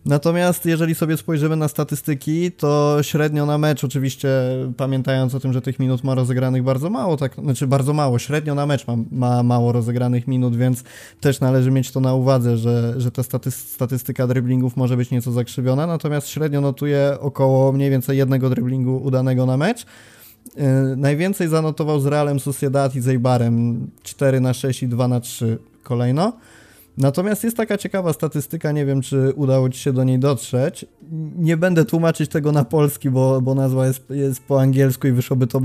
Natomiast 0.05 0.65
jeżeli 0.65 0.95
sobie 0.95 1.17
spojrzymy 1.17 1.55
na 1.55 1.67
statystyki, 1.67 2.51
to 2.51 2.97
średnio 3.01 3.45
na 3.45 3.57
mecz, 3.57 3.83
oczywiście 3.83 4.29
pamiętając 4.77 5.35
o 5.35 5.39
tym, 5.39 5.53
że 5.53 5.61
tych 5.61 5.79
minut 5.79 6.03
ma 6.03 6.15
rozegranych 6.15 6.63
bardzo 6.63 6.89
mało, 6.89 7.17
tak, 7.17 7.35
znaczy 7.35 7.67
bardzo 7.67 7.93
mało, 7.93 8.19
średnio 8.19 8.55
na 8.55 8.65
mecz 8.65 8.87
ma, 8.87 8.95
ma 9.11 9.43
mało 9.43 9.71
rozegranych 9.71 10.27
minut, 10.27 10.55
więc 10.55 10.83
też 11.21 11.39
należy 11.39 11.71
mieć 11.71 11.91
to 11.91 11.99
na 11.99 12.13
uwadze, 12.13 12.57
że, 12.57 12.93
że 12.97 13.11
ta 13.11 13.23
statystyka 13.51 14.27
driblingów 14.27 14.77
może 14.77 14.97
być 14.97 15.11
nieco 15.11 15.31
zakrzywiona, 15.31 15.87
natomiast 15.87 16.27
średnio 16.27 16.61
notuje 16.61 17.17
około 17.19 17.71
mniej 17.71 17.89
więcej 17.89 18.17
jednego 18.17 18.49
driblingu 18.49 18.97
udanego 19.03 19.45
na 19.45 19.57
mecz. 19.57 19.85
Yy, 20.55 20.63
najwięcej 20.97 21.47
zanotował 21.47 21.99
z 21.99 22.05
Realem 22.05 22.39
Sociedad 22.39 22.95
i 22.95 23.01
Zejbarem 23.01 23.87
4 24.03 24.39
na 24.39 24.53
6 24.53 24.83
i 24.83 24.87
2 24.87 25.07
na 25.07 25.19
3 25.19 25.57
kolejno. 25.83 26.33
Natomiast 26.97 27.43
jest 27.43 27.57
taka 27.57 27.77
ciekawa 27.77 28.13
statystyka, 28.13 28.71
nie 28.71 28.85
wiem 28.85 29.01
czy 29.01 29.33
udało 29.35 29.69
Ci 29.69 29.79
się 29.79 29.93
do 29.93 30.03
niej 30.03 30.19
dotrzeć. 30.19 30.85
Nie 31.35 31.57
będę 31.57 31.85
tłumaczyć 31.85 32.31
tego 32.31 32.51
na 32.51 32.65
polski, 32.65 33.09
bo, 33.09 33.41
bo 33.41 33.55
nazwa 33.55 33.87
jest, 33.87 34.09
jest 34.09 34.43
po 34.43 34.61
angielsku 34.61 35.07
i 35.07 35.11
wyszłoby 35.11 35.47
to 35.47 35.61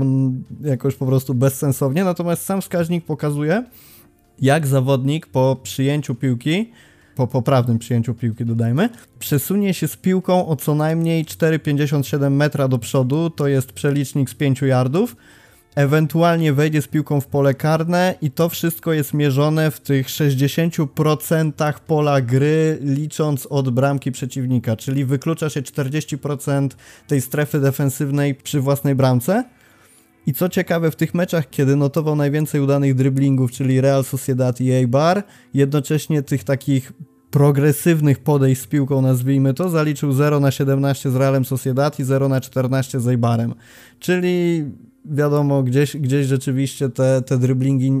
jakoś 0.61 0.95
po 0.95 1.05
prostu 1.05 1.33
bezsensownie. 1.33 2.03
Natomiast 2.03 2.43
sam 2.43 2.61
wskaźnik 2.61 3.05
pokazuje, 3.05 3.63
jak 4.41 4.67
zawodnik 4.67 5.27
po 5.27 5.57
przyjęciu 5.63 6.15
piłki, 6.15 6.71
po 7.15 7.27
poprawnym 7.27 7.79
przyjęciu 7.79 8.13
piłki 8.13 8.45
dodajmy, 8.45 8.89
przesunie 9.19 9.73
się 9.73 9.87
z 9.87 9.97
piłką 9.97 10.47
o 10.47 10.55
co 10.55 10.75
najmniej 10.75 11.25
4,57 11.25 12.31
metra 12.31 12.67
do 12.67 12.77
przodu, 12.77 13.29
to 13.29 13.47
jest 13.47 13.71
przelicznik 13.71 14.29
z 14.29 14.33
5 14.33 14.61
yardów, 14.61 15.15
ewentualnie 15.75 16.53
wejdzie 16.53 16.81
z 16.81 16.87
piłką 16.87 17.21
w 17.21 17.27
pole 17.27 17.53
karne 17.53 18.15
i 18.21 18.31
to 18.31 18.49
wszystko 18.49 18.93
jest 18.93 19.13
mierzone 19.13 19.71
w 19.71 19.79
tych 19.79 20.07
60% 20.07 21.73
pola 21.87 22.21
gry, 22.21 22.77
licząc 22.81 23.45
od 23.45 23.69
bramki 23.69 24.11
przeciwnika, 24.11 24.75
czyli 24.75 25.05
wyklucza 25.05 25.49
się 25.49 25.61
40% 25.61 26.69
tej 27.07 27.21
strefy 27.21 27.59
defensywnej 27.59 28.35
przy 28.35 28.59
własnej 28.59 28.95
bramce. 28.95 29.43
I 30.27 30.33
co 30.33 30.49
ciekawe, 30.49 30.91
w 30.91 30.95
tych 30.95 31.13
meczach, 31.13 31.49
kiedy 31.49 31.75
notował 31.75 32.15
najwięcej 32.15 32.61
udanych 32.61 32.95
driblingów, 32.95 33.51
czyli 33.51 33.81
Real 33.81 34.03
Sociedad 34.03 34.61
i 34.61 34.71
Eibar, 34.71 35.23
jednocześnie 35.53 36.21
tych 36.21 36.43
takich 36.43 36.93
progresywnych 37.31 38.19
podejść 38.19 38.61
z 38.61 38.67
piłką, 38.67 39.01
nazwijmy 39.01 39.53
to, 39.53 39.69
zaliczył 39.69 40.11
0 40.11 40.39
na 40.39 40.51
17 40.51 41.11
z 41.11 41.15
Realem 41.15 41.45
Sociedad 41.45 41.99
i 41.99 42.03
0 42.03 42.29
na 42.29 42.41
14 42.41 42.99
z 42.99 43.07
Eibarem. 43.07 43.53
Czyli 43.99 44.65
wiadomo, 45.05 45.63
gdzieś, 45.63 45.97
gdzieś 45.97 46.27
rzeczywiście 46.27 46.89
te, 46.89 47.21
te 47.21 47.37
driblingi 47.37 47.91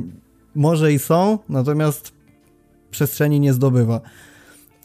może 0.55 0.93
i 0.93 0.99
są, 0.99 1.39
natomiast 1.49 2.13
przestrzeni 2.91 3.39
nie 3.39 3.53
zdobywa. 3.53 4.01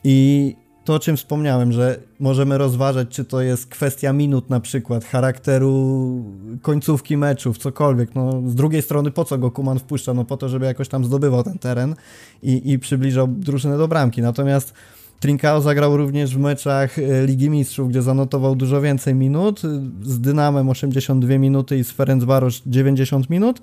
I 0.04 0.56
to, 0.84 0.94
o 0.94 0.98
czym 0.98 1.16
wspomniałem, 1.16 1.72
że 1.72 2.00
możemy 2.20 2.58
rozważać, 2.58 3.08
czy 3.08 3.24
to 3.24 3.40
jest 3.40 3.66
kwestia 3.66 4.12
minut 4.12 4.50
na 4.50 4.60
przykład, 4.60 5.04
charakteru 5.04 6.24
końcówki 6.62 7.16
meczów, 7.16 7.58
cokolwiek. 7.58 8.14
No, 8.14 8.42
z 8.46 8.54
drugiej 8.54 8.82
strony, 8.82 9.10
po 9.10 9.24
co 9.24 9.38
go 9.38 9.50
Kuman 9.50 9.78
wpuszcza? 9.78 10.14
No 10.14 10.24
po 10.24 10.36
to, 10.36 10.48
żeby 10.48 10.66
jakoś 10.66 10.88
tam 10.88 11.04
zdobywał 11.04 11.44
ten 11.44 11.58
teren 11.58 11.94
i, 12.42 12.72
i 12.72 12.78
przybliżał 12.78 13.28
drużynę 13.28 13.78
do 13.78 13.88
bramki. 13.88 14.22
Natomiast 14.22 14.74
Trincao 15.20 15.60
zagrał 15.60 15.96
również 15.96 16.34
w 16.34 16.38
meczach 16.38 16.98
e, 16.98 17.26
Ligi 17.26 17.50
Mistrzów, 17.50 17.88
gdzie 17.88 18.02
zanotował 18.02 18.56
dużo 18.56 18.80
więcej 18.80 19.14
minut, 19.14 19.62
z 20.02 20.20
Dynamem 20.20 20.68
82 20.68 21.38
minuty 21.38 21.78
i 21.78 21.84
z 21.84 21.90
Ferencvaros 21.90 22.62
90 22.66 23.30
minut. 23.30 23.62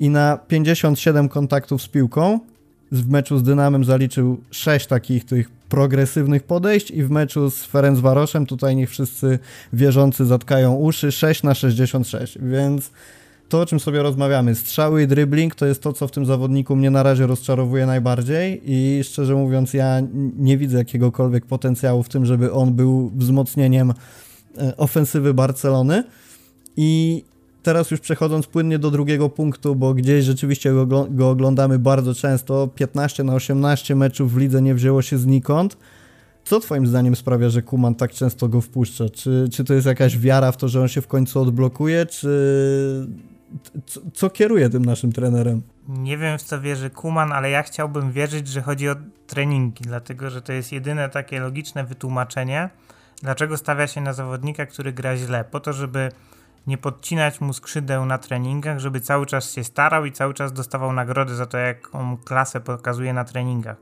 I 0.00 0.08
na 0.08 0.38
57 0.48 1.28
kontaktów 1.28 1.82
z 1.82 1.88
piłką 1.88 2.40
w 2.92 3.08
meczu 3.08 3.38
z 3.38 3.42
Dynamem 3.42 3.84
zaliczył 3.84 4.40
6 4.50 4.86
takich 4.86 5.24
tych 5.24 5.50
progresywnych 5.50 6.42
podejść 6.42 6.90
i 6.90 7.02
w 7.02 7.10
meczu 7.10 7.50
z 7.50 7.64
Ferencvarosem, 7.64 8.46
tutaj 8.46 8.76
niech 8.76 8.90
wszyscy 8.90 9.38
wierzący 9.72 10.26
zatkają 10.26 10.74
uszy, 10.74 11.12
6 11.12 11.42
na 11.42 11.54
66, 11.54 12.38
więc 12.42 12.90
to, 13.50 13.60
o 13.60 13.66
czym 13.66 13.80
sobie 13.80 14.02
rozmawiamy, 14.02 14.54
strzały 14.54 15.02
i 15.02 15.06
dribbling, 15.06 15.54
to 15.54 15.66
jest 15.66 15.82
to, 15.82 15.92
co 15.92 16.08
w 16.08 16.10
tym 16.10 16.26
zawodniku 16.26 16.76
mnie 16.76 16.90
na 16.90 17.02
razie 17.02 17.26
rozczarowuje 17.26 17.86
najbardziej 17.86 18.62
i 18.64 19.04
szczerze 19.04 19.34
mówiąc, 19.34 19.74
ja 19.74 20.02
nie 20.36 20.58
widzę 20.58 20.78
jakiegokolwiek 20.78 21.46
potencjału 21.46 22.02
w 22.02 22.08
tym, 22.08 22.26
żeby 22.26 22.52
on 22.52 22.72
był 22.72 23.10
wzmocnieniem 23.16 23.90
e, 24.58 24.76
ofensywy 24.76 25.34
Barcelony 25.34 26.04
i 26.76 27.24
teraz 27.62 27.90
już 27.90 28.00
przechodząc 28.00 28.46
płynnie 28.46 28.78
do 28.78 28.90
drugiego 28.90 29.28
punktu, 29.28 29.76
bo 29.76 29.94
gdzieś 29.94 30.24
rzeczywiście 30.24 30.72
go, 31.10 31.30
oglądamy 31.30 31.78
bardzo 31.78 32.14
często, 32.14 32.68
15 32.74 33.24
na 33.24 33.34
18 33.34 33.96
meczów 33.96 34.34
w 34.34 34.36
lidze 34.36 34.62
nie 34.62 34.74
wzięło 34.74 35.02
się 35.02 35.18
znikąd, 35.18 35.76
co 36.44 36.60
twoim 36.60 36.86
zdaniem 36.86 37.16
sprawia, 37.16 37.48
że 37.48 37.62
Kuman 37.62 37.94
tak 37.94 38.12
często 38.12 38.48
go 38.48 38.60
wpuszcza? 38.60 39.08
Czy, 39.08 39.48
czy 39.52 39.64
to 39.64 39.74
jest 39.74 39.86
jakaś 39.86 40.18
wiara 40.18 40.52
w 40.52 40.56
to, 40.56 40.68
że 40.68 40.80
on 40.80 40.88
się 40.88 41.00
w 41.00 41.06
końcu 41.06 41.40
odblokuje, 41.40 42.06
czy 42.06 42.28
co, 43.86 44.00
co 44.14 44.30
kieruje 44.30 44.70
tym 44.70 44.84
naszym 44.84 45.12
trenerem? 45.12 45.62
Nie 45.88 46.18
wiem 46.18 46.38
w 46.38 46.42
co 46.42 46.60
wierzy 46.60 46.90
Kuman, 46.90 47.32
ale 47.32 47.50
ja 47.50 47.62
chciałbym 47.62 48.12
wierzyć, 48.12 48.48
że 48.48 48.62
chodzi 48.62 48.88
o 48.88 48.96
treningi, 49.26 49.84
dlatego 49.84 50.30
że 50.30 50.42
to 50.42 50.52
jest 50.52 50.72
jedyne 50.72 51.08
takie 51.08 51.40
logiczne 51.40 51.84
wytłumaczenie, 51.84 52.70
dlaczego 53.22 53.56
stawia 53.56 53.86
się 53.86 54.00
na 54.00 54.12
zawodnika, 54.12 54.66
który 54.66 54.92
gra 54.92 55.16
źle, 55.16 55.44
po 55.44 55.60
to, 55.60 55.72
żeby 55.72 56.08
nie 56.66 56.78
podcinać 56.78 57.40
mu 57.40 57.52
skrzydeł 57.52 58.06
na 58.06 58.18
treningach, 58.18 58.78
żeby 58.78 59.00
cały 59.00 59.26
czas 59.26 59.52
się 59.52 59.64
starał 59.64 60.04
i 60.04 60.12
cały 60.12 60.34
czas 60.34 60.52
dostawał 60.52 60.92
nagrody 60.92 61.34
za 61.34 61.46
to, 61.46 61.58
jaką 61.58 62.16
klasę 62.16 62.60
pokazuje 62.60 63.12
na 63.12 63.24
treningach. 63.24 63.76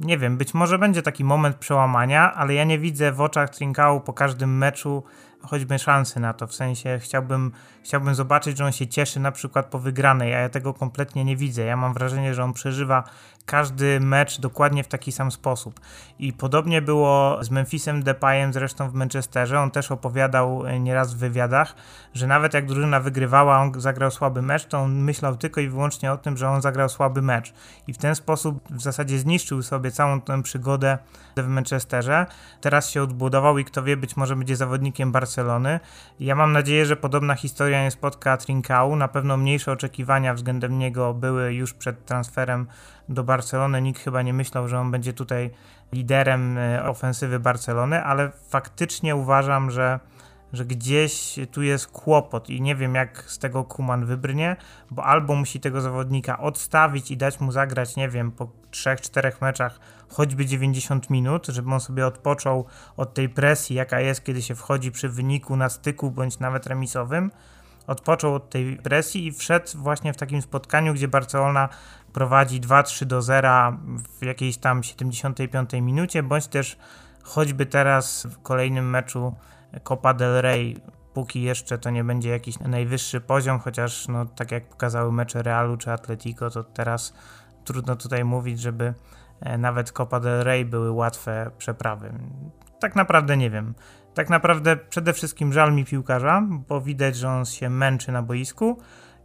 Nie 0.00 0.18
wiem, 0.18 0.36
być 0.36 0.54
może 0.54 0.78
będzie 0.78 1.02
taki 1.02 1.24
moment 1.24 1.56
przełamania, 1.56 2.34
ale 2.34 2.54
ja 2.54 2.64
nie 2.64 2.78
widzę 2.78 3.12
w 3.12 3.20
oczach 3.20 3.50
Trinkału 3.50 4.00
po 4.00 4.12
każdym 4.12 4.58
meczu 4.58 5.02
choćby 5.42 5.78
szansy 5.78 6.20
na 6.20 6.32
to. 6.32 6.46
W 6.46 6.54
sensie 6.54 6.98
chciałbym, 7.02 7.52
chciałbym 7.84 8.14
zobaczyć, 8.14 8.58
że 8.58 8.64
on 8.64 8.72
się 8.72 8.86
cieszy 8.86 9.20
na 9.20 9.32
przykład 9.32 9.66
po 9.66 9.78
wygranej, 9.78 10.34
a 10.34 10.38
ja 10.38 10.48
tego 10.48 10.74
kompletnie 10.74 11.24
nie 11.24 11.36
widzę. 11.36 11.64
Ja 11.64 11.76
mam 11.76 11.94
wrażenie, 11.94 12.34
że 12.34 12.44
on 12.44 12.52
przeżywa 12.52 13.04
każdy 13.46 14.00
mecz 14.00 14.40
dokładnie 14.40 14.84
w 14.84 14.88
taki 14.88 15.12
sam 15.12 15.30
sposób. 15.30 15.80
I 16.18 16.32
podobnie 16.32 16.82
było 16.82 17.38
z 17.44 17.50
Memphisem 17.50 18.02
Depayem 18.02 18.52
zresztą 18.52 18.90
w 18.90 18.94
Manchesterze. 18.94 19.60
On 19.60 19.70
też 19.70 19.90
opowiadał 19.90 20.66
e, 20.66 20.80
nieraz 20.80 21.14
w 21.14 21.18
wywiadach, 21.18 21.74
że 22.14 22.26
nawet 22.26 22.54
jak 22.54 22.66
drużyna 22.66 23.00
wygrywała, 23.00 23.58
on 23.58 23.80
zagrał 23.80 24.10
słaby 24.10 24.42
mecz, 24.42 24.66
to 24.66 24.78
on 24.78 24.92
myślał 24.92 25.36
tylko 25.36 25.60
i 25.60 25.68
wyłącznie 25.68 26.12
o 26.12 26.16
tym, 26.16 26.36
że 26.36 26.48
on 26.48 26.62
zagrał 26.62 26.88
słaby 26.88 27.22
mecz. 27.22 27.52
I 27.86 27.92
w 27.92 27.98
ten 27.98 28.14
sposób 28.14 28.60
w 28.70 28.82
zasadzie 28.82 29.18
zniszczył 29.18 29.62
sobie 29.62 29.90
całą 29.90 30.20
tę 30.20 30.42
przygodę 30.42 30.98
w 31.36 31.46
Manchesterze. 31.46 32.26
Teraz 32.60 32.90
się 32.90 33.02
odbudował 33.02 33.58
i 33.58 33.64
kto 33.64 33.82
wie, 33.82 33.96
być 33.96 34.16
może 34.16 34.36
będzie 34.36 34.56
zawodnikiem 34.56 35.12
Barcelony. 35.12 35.29
Ja 36.20 36.34
mam 36.34 36.52
nadzieję, 36.52 36.86
że 36.86 36.96
podobna 36.96 37.34
historia 37.34 37.82
nie 37.82 37.90
spotka 37.90 38.36
Trincao. 38.36 38.96
Na 38.96 39.08
pewno 39.08 39.36
mniejsze 39.36 39.72
oczekiwania 39.72 40.34
względem 40.34 40.78
niego 40.78 41.14
były 41.14 41.54
już 41.54 41.74
przed 41.74 42.04
transferem 42.04 42.66
do 43.08 43.24
Barcelony. 43.24 43.82
Nikt 43.82 44.02
chyba 44.02 44.22
nie 44.22 44.32
myślał, 44.32 44.68
że 44.68 44.78
on 44.78 44.90
będzie 44.90 45.12
tutaj 45.12 45.50
liderem 45.92 46.58
e, 46.58 46.84
ofensywy 46.84 47.40
Barcelony, 47.40 48.04
ale 48.04 48.32
faktycznie 48.48 49.16
uważam, 49.16 49.70
że 49.70 50.00
że 50.52 50.64
gdzieś 50.64 51.38
tu 51.52 51.62
jest 51.62 51.86
kłopot 51.86 52.50
i 52.50 52.60
nie 52.60 52.76
wiem 52.76 52.94
jak 52.94 53.24
z 53.26 53.38
tego 53.38 53.64
Kuman 53.64 54.06
wybrnie, 54.06 54.56
bo 54.90 55.04
albo 55.04 55.34
musi 55.34 55.60
tego 55.60 55.80
zawodnika 55.80 56.38
odstawić 56.38 57.10
i 57.10 57.16
dać 57.16 57.40
mu 57.40 57.52
zagrać, 57.52 57.96
nie 57.96 58.08
wiem, 58.08 58.32
po 58.32 58.48
3-4 58.70 59.32
meczach 59.40 59.80
choćby 60.10 60.46
90 60.46 61.10
minut, 61.10 61.46
żeby 61.46 61.74
on 61.74 61.80
sobie 61.80 62.06
odpoczął 62.06 62.64
od 62.96 63.14
tej 63.14 63.28
presji, 63.28 63.76
jaka 63.76 64.00
jest, 64.00 64.24
kiedy 64.24 64.42
się 64.42 64.54
wchodzi 64.54 64.92
przy 64.92 65.08
wyniku 65.08 65.56
na 65.56 65.68
styku 65.68 66.10
bądź 66.10 66.38
nawet 66.38 66.66
remisowym, 66.66 67.30
odpoczął 67.86 68.34
od 68.34 68.50
tej 68.50 68.76
presji 68.76 69.26
i 69.26 69.32
wszedł 69.32 69.68
właśnie 69.74 70.12
w 70.12 70.16
takim 70.16 70.42
spotkaniu, 70.42 70.94
gdzie 70.94 71.08
Barcelona 71.08 71.68
prowadzi 72.12 72.60
2-3 72.60 73.04
do 73.04 73.22
0 73.22 73.78
w 74.20 74.24
jakiejś 74.24 74.56
tam 74.56 74.82
75 74.82 75.72
minucie, 75.72 76.22
bądź 76.22 76.46
też 76.46 76.78
choćby 77.22 77.66
teraz 77.66 78.26
w 78.26 78.42
kolejnym 78.42 78.90
meczu 78.90 79.34
Copa 79.84 80.14
del 80.14 80.40
Rey, 80.40 80.76
póki 81.14 81.42
jeszcze 81.42 81.78
to 81.78 81.90
nie 81.90 82.04
będzie 82.04 82.30
jakiś 82.30 82.58
najwyższy 82.58 83.20
poziom, 83.20 83.58
chociaż 83.58 84.08
no, 84.08 84.26
tak 84.26 84.52
jak 84.52 84.68
pokazały 84.68 85.12
mecze 85.12 85.42
Realu 85.42 85.76
czy 85.76 85.92
Atletico, 85.92 86.50
to 86.50 86.64
teraz 86.64 87.14
trudno 87.64 87.96
tutaj 87.96 88.24
mówić, 88.24 88.60
żeby 88.60 88.94
nawet 89.58 89.92
Copa 89.92 90.20
del 90.20 90.44
Rey 90.44 90.64
były 90.64 90.90
łatwe 90.90 91.50
przeprawy. 91.58 92.12
Tak 92.80 92.96
naprawdę 92.96 93.36
nie 93.36 93.50
wiem. 93.50 93.74
Tak 94.14 94.30
naprawdę 94.30 94.76
przede 94.76 95.12
wszystkim 95.12 95.52
żal 95.52 95.72
mi 95.72 95.84
piłkarza, 95.84 96.42
bo 96.68 96.80
widać, 96.80 97.16
że 97.16 97.28
on 97.28 97.44
się 97.44 97.70
męczy 97.70 98.12
na 98.12 98.22
boisku 98.22 98.78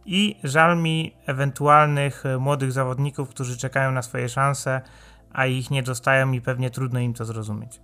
i 0.06 0.36
żal 0.44 0.82
mi 0.82 1.14
ewentualnych 1.26 2.26
e, 2.26 2.38
młodych 2.38 2.72
zawodników, 2.72 3.28
którzy 3.28 3.56
czekają 3.56 3.92
na 3.92 4.02
swoje 4.02 4.28
szanse, 4.28 4.80
a 5.32 5.46
ich 5.46 5.70
nie 5.70 5.82
dostają 5.82 6.32
i 6.32 6.40
pewnie 6.40 6.70
trudno 6.70 7.00
im 7.00 7.14
to 7.14 7.24
zrozumieć. 7.24 7.80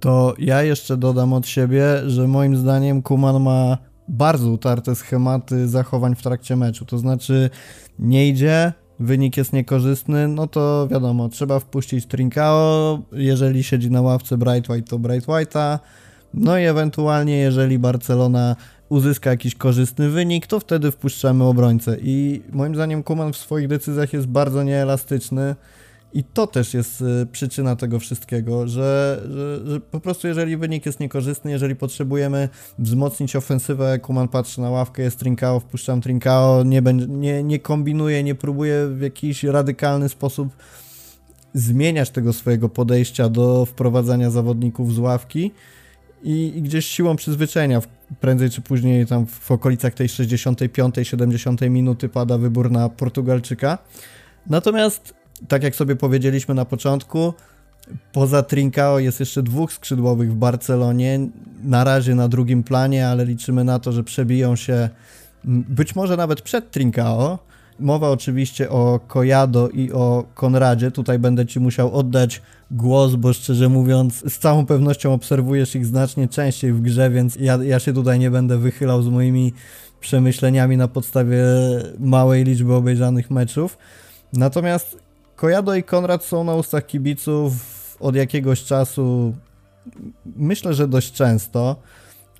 To 0.00 0.34
ja 0.38 0.62
jeszcze 0.62 0.96
dodam 0.96 1.32
od 1.32 1.46
siebie, 1.46 2.10
że 2.10 2.28
moim 2.28 2.56
zdaniem 2.56 3.02
Kuman 3.02 3.42
ma 3.42 3.78
bardzo 4.08 4.50
utarte 4.50 4.94
schematy 4.94 5.68
zachowań 5.68 6.14
w 6.14 6.22
trakcie 6.22 6.56
meczu. 6.56 6.84
To 6.84 6.98
znaczy 6.98 7.50
nie 7.98 8.28
idzie, 8.28 8.72
wynik 9.02 9.36
jest 9.36 9.52
niekorzystny, 9.52 10.28
no 10.28 10.46
to 10.46 10.88
wiadomo, 10.90 11.28
trzeba 11.28 11.60
wpuścić 11.60 12.06
Trincao, 12.06 12.98
jeżeli 13.12 13.64
siedzi 13.64 13.90
na 13.90 14.00
ławce 14.02 14.38
Bright 14.38 14.68
White, 14.70 14.88
to 14.88 14.98
Bright 14.98 15.26
White'a, 15.26 15.78
no 16.34 16.58
i 16.58 16.64
ewentualnie 16.64 17.36
jeżeli 17.36 17.78
Barcelona 17.78 18.56
uzyska 18.88 19.30
jakiś 19.30 19.54
korzystny 19.54 20.08
wynik, 20.08 20.46
to 20.46 20.60
wtedy 20.60 20.90
wpuszczamy 20.90 21.44
obrońcę. 21.44 21.96
I 22.02 22.42
moim 22.52 22.74
zdaniem 22.74 23.02
Kuman 23.02 23.32
w 23.32 23.36
swoich 23.36 23.68
decyzjach 23.68 24.12
jest 24.12 24.26
bardzo 24.26 24.62
nieelastyczny, 24.62 25.54
i 26.14 26.24
to 26.24 26.46
też 26.46 26.74
jest 26.74 27.00
y, 27.00 27.26
przyczyna 27.32 27.76
tego 27.76 28.00
wszystkiego, 28.00 28.68
że, 28.68 29.22
że, 29.30 29.70
że, 29.70 29.80
po 29.80 30.00
prostu 30.00 30.28
jeżeli 30.28 30.56
wynik 30.56 30.86
jest 30.86 31.00
niekorzystny, 31.00 31.50
jeżeli 31.50 31.76
potrzebujemy 31.76 32.48
wzmocnić 32.78 33.36
ofensywę, 33.36 33.98
Kuman 33.98 34.28
patrzy 34.28 34.60
na 34.60 34.70
ławkę, 34.70 35.02
jest 35.02 35.18
Trinkao, 35.18 35.60
wpuszczam 35.60 36.00
Trinkao, 36.00 36.64
nie, 36.64 36.82
nie, 37.08 37.42
nie 37.42 37.58
kombinuję, 37.58 38.22
nie 38.22 38.34
próbuję 38.34 38.88
w 38.88 39.00
jakiś 39.00 39.44
radykalny 39.44 40.08
sposób 40.08 40.48
zmieniać 41.54 42.10
tego 42.10 42.32
swojego 42.32 42.68
podejścia 42.68 43.28
do 43.28 43.66
wprowadzania 43.66 44.30
zawodników 44.30 44.94
z 44.94 44.98
ławki 44.98 45.50
i, 46.22 46.52
i 46.56 46.62
gdzieś 46.62 46.86
siłą 46.86 47.16
przyzwyczajenia 47.16 47.80
prędzej 48.20 48.50
czy 48.50 48.60
później 48.60 49.06
tam 49.06 49.26
w 49.26 49.50
okolicach 49.50 49.94
tej 49.94 50.08
65-70 50.08 51.70
minuty 51.70 52.08
pada 52.08 52.38
wybór 52.38 52.70
na 52.70 52.88
Portugalczyka. 52.88 53.78
Natomiast 54.46 55.21
tak 55.48 55.62
jak 55.62 55.76
sobie 55.76 55.96
powiedzieliśmy 55.96 56.54
na 56.54 56.64
początku, 56.64 57.34
poza 58.12 58.42
Trincao 58.42 58.98
jest 58.98 59.20
jeszcze 59.20 59.42
dwóch 59.42 59.72
skrzydłowych 59.72 60.32
w 60.32 60.34
Barcelonie. 60.34 61.28
Na 61.64 61.84
razie 61.84 62.14
na 62.14 62.28
drugim 62.28 62.62
planie, 62.62 63.08
ale 63.08 63.24
liczymy 63.24 63.64
na 63.64 63.78
to, 63.78 63.92
że 63.92 64.04
przebiją 64.04 64.56
się 64.56 64.88
być 65.44 65.96
może 65.96 66.16
nawet 66.16 66.42
przed 66.42 66.70
Trincao. 66.70 67.38
Mowa 67.80 68.10
oczywiście 68.10 68.70
o 68.70 69.00
Kojado 69.08 69.68
i 69.68 69.92
o 69.92 70.24
Konradzie. 70.34 70.90
Tutaj 70.90 71.18
będę 71.18 71.46
Ci 71.46 71.60
musiał 71.60 71.94
oddać 71.94 72.42
głos, 72.70 73.14
bo 73.14 73.32
szczerze 73.32 73.68
mówiąc, 73.68 74.32
z 74.32 74.38
całą 74.38 74.66
pewnością 74.66 75.12
obserwujesz 75.12 75.74
ich 75.74 75.86
znacznie 75.86 76.28
częściej 76.28 76.72
w 76.72 76.80
grze, 76.80 77.10
więc 77.10 77.36
ja, 77.36 77.58
ja 77.62 77.78
się 77.78 77.92
tutaj 77.92 78.18
nie 78.18 78.30
będę 78.30 78.58
wychylał 78.58 79.02
z 79.02 79.08
moimi 79.08 79.52
przemyśleniami 80.00 80.76
na 80.76 80.88
podstawie 80.88 81.44
małej 81.98 82.44
liczby 82.44 82.74
obejrzanych 82.74 83.30
meczów. 83.30 83.78
Natomiast 84.32 84.96
Kojado 85.42 85.74
i 85.74 85.82
Konrad 85.82 86.24
są 86.24 86.44
na 86.44 86.54
ustach 86.54 86.86
kibiców 86.86 87.52
od 88.00 88.16
jakiegoś 88.16 88.64
czasu, 88.64 89.34
myślę, 90.36 90.74
że 90.74 90.88
dość 90.88 91.12
często. 91.12 91.76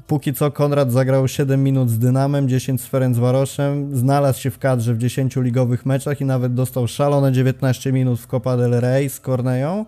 Póki 0.06 0.34
co 0.34 0.50
Konrad 0.50 0.92
zagrał 0.92 1.28
7 1.28 1.64
minut 1.64 1.90
z 1.90 1.98
Dynamem, 1.98 2.48
10 2.48 2.80
z 2.80 2.86
Ferencvaroszem, 2.86 3.96
znalazł 3.96 4.40
się 4.40 4.50
w 4.50 4.58
kadrze 4.58 4.94
w 4.94 4.98
10 4.98 5.36
ligowych 5.36 5.86
meczach 5.86 6.20
i 6.20 6.24
nawet 6.24 6.54
dostał 6.54 6.88
szalone 6.88 7.32
19 7.32 7.92
minut 7.92 8.20
w 8.20 8.26
Copa 8.26 8.56
del 8.56 8.80
Rey 8.80 9.08
z 9.08 9.20
Corneją. 9.20 9.86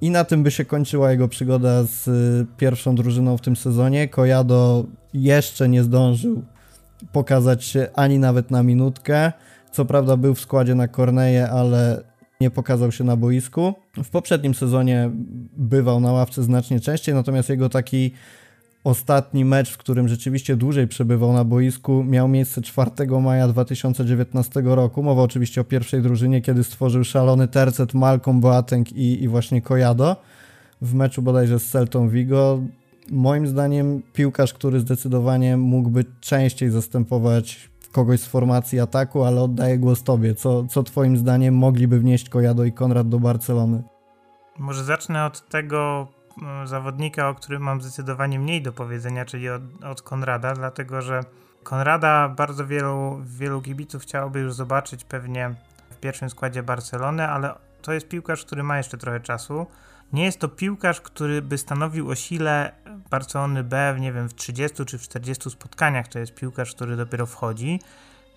I 0.00 0.10
na 0.10 0.24
tym 0.24 0.42
by 0.42 0.50
się 0.50 0.64
kończyła 0.64 1.10
jego 1.10 1.28
przygoda 1.28 1.82
z 1.82 2.08
y, 2.08 2.46
pierwszą 2.56 2.94
drużyną 2.94 3.36
w 3.36 3.40
tym 3.40 3.56
sezonie. 3.56 4.08
Kojado 4.08 4.84
jeszcze 5.14 5.68
nie 5.68 5.82
zdążył 5.82 6.42
pokazać 7.12 7.64
się 7.64 7.88
ani 7.94 8.18
nawet 8.18 8.50
na 8.50 8.62
minutkę. 8.62 9.32
Co 9.72 9.84
prawda 9.84 10.16
był 10.16 10.34
w 10.34 10.40
składzie 10.40 10.74
na 10.74 10.88
Corneję, 10.88 11.50
ale 11.50 12.02
nie 12.40 12.50
pokazał 12.50 12.92
się 12.92 13.04
na 13.04 13.16
boisku. 13.16 13.74
W 14.04 14.10
poprzednim 14.10 14.54
sezonie 14.54 15.10
bywał 15.56 16.00
na 16.00 16.12
ławce 16.12 16.42
znacznie 16.42 16.80
częściej, 16.80 17.14
natomiast 17.14 17.48
jego 17.48 17.68
taki 17.68 18.10
ostatni 18.84 19.44
mecz, 19.44 19.70
w 19.70 19.78
którym 19.78 20.08
rzeczywiście 20.08 20.56
dłużej 20.56 20.88
przebywał 20.88 21.32
na 21.32 21.44
boisku, 21.44 22.04
miał 22.04 22.28
miejsce 22.28 22.62
4 22.62 22.90
maja 23.22 23.48
2019 23.48 24.62
roku. 24.64 25.02
Mowa 25.02 25.22
oczywiście 25.22 25.60
o 25.60 25.64
pierwszej 25.64 26.02
drużynie, 26.02 26.42
kiedy 26.42 26.64
stworzył 26.64 27.04
szalony 27.04 27.48
tercet 27.48 27.94
Malcolm 27.94 28.40
Boateng 28.40 28.92
i, 28.92 29.22
i 29.22 29.28
właśnie 29.28 29.62
Kojado 29.62 30.16
w 30.82 30.94
meczu 30.94 31.22
bodajże 31.22 31.58
z 31.58 31.70
Celtą 31.70 32.08
Vigo. 32.08 32.60
Moim 33.10 33.46
zdaniem 33.46 34.02
piłkarz, 34.12 34.54
który 34.54 34.80
zdecydowanie 34.80 35.56
mógłby 35.56 36.04
częściej 36.20 36.70
zastępować 36.70 37.70
kogoś 37.92 38.20
z 38.20 38.26
formacji 38.26 38.80
ataku, 38.80 39.24
ale 39.24 39.40
oddaję 39.40 39.78
głos 39.78 40.02
tobie. 40.02 40.34
Co, 40.34 40.64
co 40.64 40.82
twoim 40.82 41.16
zdaniem 41.16 41.54
mogliby 41.54 41.98
wnieść 41.98 42.28
Kojado 42.28 42.64
i 42.64 42.72
Konrad 42.72 43.08
do 43.08 43.18
Barcelony? 43.18 43.82
Może 44.58 44.84
zacznę 44.84 45.24
od 45.24 45.48
tego 45.48 46.08
zawodnika, 46.64 47.28
o 47.28 47.34
którym 47.34 47.62
mam 47.62 47.80
zdecydowanie 47.80 48.38
mniej 48.38 48.62
do 48.62 48.72
powiedzenia, 48.72 49.24
czyli 49.24 49.48
od, 49.48 49.62
od 49.84 50.02
Konrada, 50.02 50.54
dlatego 50.54 51.02
że 51.02 51.20
Konrada 51.62 52.28
bardzo 52.28 52.66
wielu, 52.66 53.20
wielu 53.24 53.62
kibiców 53.62 54.02
chciałoby 54.02 54.40
już 54.40 54.54
zobaczyć 54.54 55.04
pewnie 55.04 55.54
w 55.90 55.96
pierwszym 55.96 56.30
składzie 56.30 56.62
Barcelony, 56.62 57.28
ale 57.28 57.54
to 57.82 57.92
jest 57.92 58.08
piłkarz, 58.08 58.44
który 58.44 58.62
ma 58.62 58.76
jeszcze 58.76 58.98
trochę 58.98 59.20
czasu. 59.20 59.66
Nie 60.12 60.24
jest 60.24 60.38
to 60.38 60.48
piłkarz, 60.48 61.00
który 61.00 61.42
by 61.42 61.58
stanowił 61.58 62.10
o 62.10 62.14
sile 62.14 62.72
Barcelony 63.10 63.64
B, 63.64 63.96
nie 64.00 64.12
wiem, 64.12 64.28
w 64.28 64.34
30 64.34 64.84
czy 64.84 64.98
w 64.98 65.02
40 65.02 65.50
spotkaniach. 65.50 66.08
To 66.08 66.18
jest 66.18 66.34
piłkarz, 66.34 66.74
który 66.74 66.96
dopiero 66.96 67.26
wchodzi. 67.26 67.80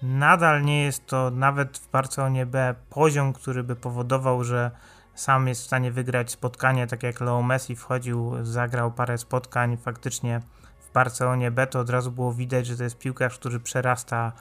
Nadal 0.01 0.63
nie 0.63 0.83
jest 0.83 1.05
to 1.05 1.31
nawet 1.31 1.77
w 1.77 1.91
Barcelonie 1.91 2.45
B 2.45 2.75
poziom, 2.89 3.33
który 3.33 3.63
by 3.63 3.75
powodował, 3.75 4.43
że 4.43 4.71
sam 5.15 5.47
jest 5.47 5.61
w 5.61 5.65
stanie 5.65 5.91
wygrać 5.91 6.31
spotkanie, 6.31 6.87
tak 6.87 7.03
jak 7.03 7.21
Leo 7.21 7.41
Messi 7.41 7.75
wchodził, 7.75 8.33
zagrał 8.41 8.91
parę 8.91 9.17
spotkań 9.17 9.77
faktycznie 9.77 10.41
w 10.79 10.93
Barcelonie 10.93 11.51
B, 11.51 11.67
to 11.67 11.79
od 11.79 11.89
razu 11.89 12.11
było 12.11 12.33
widać, 12.33 12.67
że 12.67 12.77
to 12.77 12.83
jest 12.83 12.97
piłkarz, 12.97 13.39
który 13.39 13.59
przerasta 13.59 14.31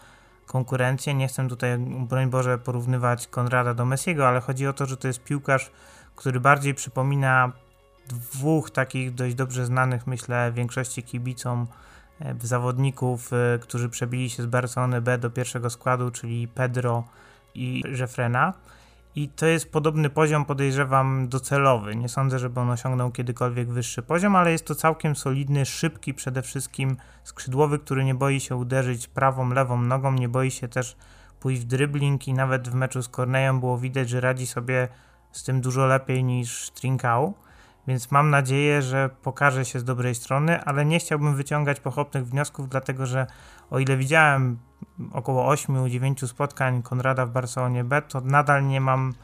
konkurencję. 0.46 1.14
Nie 1.14 1.28
chcę 1.28 1.48
tutaj, 1.48 1.78
broń 1.78 2.30
Boże, 2.30 2.58
porównywać 2.58 3.26
Konrada 3.26 3.74
do 3.74 3.84
Messiego, 3.84 4.28
ale 4.28 4.40
chodzi 4.40 4.66
o 4.66 4.72
to, 4.72 4.86
że 4.86 4.96
to 4.96 5.08
jest 5.08 5.24
piłkarz, 5.24 5.70
który 6.20 6.40
bardziej 6.40 6.74
przypomina 6.74 7.52
dwóch 8.08 8.70
takich 8.70 9.14
dość 9.14 9.34
dobrze 9.34 9.66
znanych, 9.66 10.06
myślę, 10.06 10.52
większości 10.54 11.02
kibicom 11.02 11.66
e, 12.20 12.34
zawodników, 12.40 13.32
e, 13.32 13.58
którzy 13.58 13.88
przebili 13.88 14.30
się 14.30 14.42
z 14.42 14.46
Barcelony 14.46 15.00
B 15.00 15.18
do 15.18 15.30
pierwszego 15.30 15.70
składu, 15.70 16.10
czyli 16.10 16.48
Pedro 16.48 17.04
i 17.54 17.82
Jeffrena. 17.98 18.52
I 19.14 19.28
to 19.28 19.46
jest 19.46 19.72
podobny 19.72 20.10
poziom, 20.10 20.44
podejrzewam, 20.44 21.28
docelowy. 21.28 21.96
Nie 21.96 22.08
sądzę, 22.08 22.38
żeby 22.38 22.60
on 22.60 22.70
osiągnął 22.70 23.10
kiedykolwiek 23.10 23.68
wyższy 23.68 24.02
poziom, 24.02 24.36
ale 24.36 24.52
jest 24.52 24.66
to 24.66 24.74
całkiem 24.74 25.16
solidny, 25.16 25.66
szybki, 25.66 26.14
przede 26.14 26.42
wszystkim 26.42 26.96
skrzydłowy, 27.24 27.78
który 27.78 28.04
nie 28.04 28.14
boi 28.14 28.40
się 28.40 28.56
uderzyć 28.56 29.08
prawą, 29.08 29.48
lewą 29.48 29.82
nogą, 29.82 30.12
nie 30.12 30.28
boi 30.28 30.50
się 30.50 30.68
też 30.68 30.96
pójść 31.40 31.62
w 31.62 31.64
dribbling 31.64 32.28
i 32.28 32.34
nawet 32.34 32.68
w 32.68 32.74
meczu 32.74 33.02
z 33.02 33.08
Corneją 33.08 33.60
było 33.60 33.78
widać, 33.78 34.08
że 34.08 34.20
radzi 34.20 34.46
sobie 34.46 34.88
z 35.32 35.44
tym 35.44 35.60
dużo 35.60 35.86
lepiej 35.86 36.24
niż 36.24 36.70
Trinkau, 36.70 37.34
więc 37.86 38.10
mam 38.10 38.30
nadzieję, 38.30 38.82
że 38.82 39.10
pokaże 39.22 39.64
się 39.64 39.80
z 39.80 39.84
dobrej 39.84 40.14
strony, 40.14 40.64
ale 40.64 40.84
nie 40.84 40.98
chciałbym 40.98 41.36
wyciągać 41.36 41.80
pochopnych 41.80 42.26
wniosków, 42.26 42.68
dlatego 42.68 43.06
że 43.06 43.26
o 43.70 43.78
ile 43.78 43.96
widziałem 43.96 44.58
około 45.12 45.54
8-9 45.54 46.26
spotkań 46.26 46.82
Konrada 46.82 47.26
w 47.26 47.30
Barcelonie 47.30 47.84
B, 47.84 48.02
to 48.02 48.20
nadal 48.20 48.66
nie 48.66 48.80
mam 48.80 49.14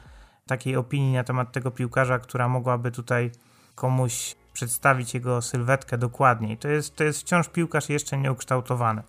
takiej 0.47 0.77
opinii 0.77 1.15
na 1.15 1.25
temat 1.25 1.53
tego 1.53 1.71
piłkarza, 1.71 2.19
która 2.19 2.49
mogłaby 2.49 2.91
tutaj 2.91 3.31
komuś 3.75 4.37
przedstawić 4.53 5.15
jego 5.15 5.43
sylwetkę 5.43 5.99
dokładniej. 5.99 6.59
To 6.59 6.69
jest, 6.69 6.97
to 6.97 7.05
jest 7.05 7.21
wciąż 7.21 7.49
piłkarz 7.49 7.89
jeszcze 7.89 8.19
nieukształtowany. 8.19 9.03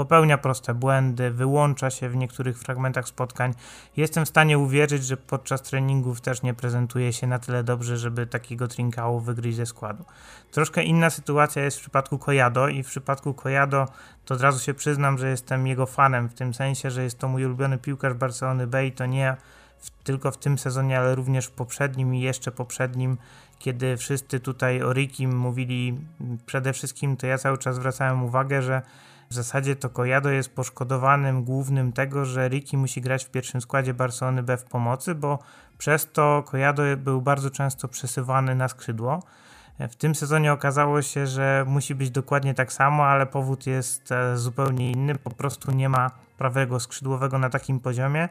Popełnia 0.00 0.38
proste 0.38 0.74
błędy, 0.74 1.30
wyłącza 1.30 1.90
się 1.90 2.08
w 2.08 2.16
niektórych 2.16 2.58
fragmentach 2.58 3.08
spotkań. 3.08 3.54
Jestem 3.96 4.24
w 4.24 4.28
stanie 4.28 4.58
uwierzyć, 4.58 5.04
że 5.04 5.16
podczas 5.16 5.62
treningów 5.62 6.20
też 6.20 6.42
nie 6.42 6.54
prezentuje 6.54 7.12
się 7.12 7.26
na 7.26 7.38
tyle 7.38 7.64
dobrze, 7.64 7.96
żeby 7.96 8.26
takiego 8.26 8.68
trinkału 8.68 9.20
wygryźć 9.20 9.56
ze 9.56 9.66
składu. 9.66 10.04
Troszkę 10.50 10.82
inna 10.82 11.10
sytuacja 11.10 11.64
jest 11.64 11.76
w 11.76 11.80
przypadku 11.80 12.18
Kojado 12.18 12.68
i 12.68 12.82
w 12.82 12.86
przypadku 12.86 13.34
Kojado 13.34 13.88
to 14.24 14.34
od 14.34 14.40
razu 14.40 14.58
się 14.58 14.74
przyznam, 14.74 15.18
że 15.18 15.30
jestem 15.30 15.66
jego 15.66 15.86
fanem 15.86 16.28
w 16.28 16.34
tym 16.34 16.54
sensie, 16.54 16.90
że 16.90 17.02
jest 17.02 17.18
to 17.18 17.28
mój 17.28 17.44
ulubiony 17.44 17.78
piłkarz 17.78 18.14
Barcelony 18.14 18.66
B 18.66 18.86
i 18.86 18.92
to 18.92 19.06
nie 19.06 19.36
w, 19.78 19.90
tylko 20.04 20.30
w 20.30 20.36
tym 20.36 20.58
sezonie, 20.58 20.98
ale 20.98 21.14
również 21.14 21.46
w 21.46 21.50
poprzednim 21.50 22.14
i 22.14 22.20
jeszcze 22.20 22.52
poprzednim, 22.52 23.16
kiedy 23.58 23.96
wszyscy 23.96 24.40
tutaj 24.40 24.82
o 24.82 24.92
Rikim 24.92 25.36
mówili 25.36 25.98
przede 26.46 26.72
wszystkim, 26.72 27.16
to 27.16 27.26
ja 27.26 27.38
cały 27.38 27.58
czas 27.58 27.76
zwracałem 27.76 28.24
uwagę, 28.24 28.62
że 28.62 28.82
w 29.30 29.34
zasadzie 29.34 29.76
to 29.76 29.90
Kojado 29.90 30.30
jest 30.30 30.54
poszkodowanym 30.54 31.44
głównym 31.44 31.92
tego, 31.92 32.24
że 32.24 32.48
Riki 32.48 32.76
musi 32.76 33.00
grać 33.00 33.24
w 33.24 33.30
pierwszym 33.30 33.60
składzie 33.60 33.94
Barcelony 33.94 34.42
B 34.42 34.56
w 34.56 34.64
pomocy, 34.64 35.14
bo 35.14 35.38
przez 35.78 36.12
to 36.12 36.42
Kojado 36.46 36.82
był 36.96 37.22
bardzo 37.22 37.50
często 37.50 37.88
przesuwany 37.88 38.54
na 38.54 38.68
skrzydło. 38.68 39.22
W 39.78 39.96
tym 39.96 40.14
sezonie 40.14 40.52
okazało 40.52 41.02
się, 41.02 41.26
że 41.26 41.64
musi 41.68 41.94
być 41.94 42.10
dokładnie 42.10 42.54
tak 42.54 42.72
samo, 42.72 43.04
ale 43.04 43.26
powód 43.26 43.66
jest 43.66 44.12
e, 44.12 44.38
zupełnie 44.38 44.92
inny. 44.92 45.14
Po 45.14 45.30
prostu 45.30 45.72
nie 45.72 45.88
ma 45.88 46.10
prawego 46.38 46.80
skrzydłowego 46.80 47.38
na 47.38 47.50
takim 47.50 47.80
poziomie, 47.80 48.28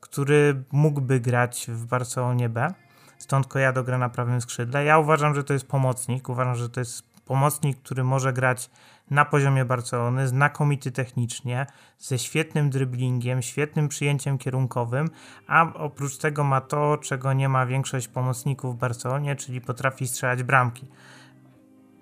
który 0.00 0.62
mógłby 0.72 1.20
grać 1.20 1.66
w 1.68 1.86
Barcelonie 1.86 2.48
B. 2.48 2.74
Stąd 3.18 3.46
Kojado 3.46 3.84
gra 3.84 3.98
na 3.98 4.08
prawym 4.08 4.40
skrzydle. 4.40 4.84
Ja 4.84 4.98
uważam, 4.98 5.34
że 5.34 5.44
to 5.44 5.52
jest 5.52 5.68
pomocnik. 5.68 6.28
Uważam, 6.28 6.54
że 6.56 6.68
to 6.68 6.80
jest 6.80 7.12
pomocnik, 7.24 7.82
który 7.82 8.04
może 8.04 8.32
grać 8.32 8.70
na 9.12 9.24
poziomie 9.24 9.64
Barcelony, 9.64 10.28
znakomity 10.28 10.92
technicznie, 10.92 11.66
ze 11.98 12.18
świetnym 12.18 12.70
dribblingiem, 12.70 13.42
świetnym 13.42 13.88
przyjęciem 13.88 14.38
kierunkowym, 14.38 15.10
a 15.46 15.74
oprócz 15.74 16.16
tego 16.16 16.44
ma 16.44 16.60
to, 16.60 16.98
czego 16.98 17.32
nie 17.32 17.48
ma 17.48 17.66
większość 17.66 18.08
pomocników 18.08 18.76
w 18.76 18.78
Barcelonie, 18.78 19.36
czyli 19.36 19.60
potrafi 19.60 20.08
strzelać 20.08 20.42
bramki. 20.42 20.86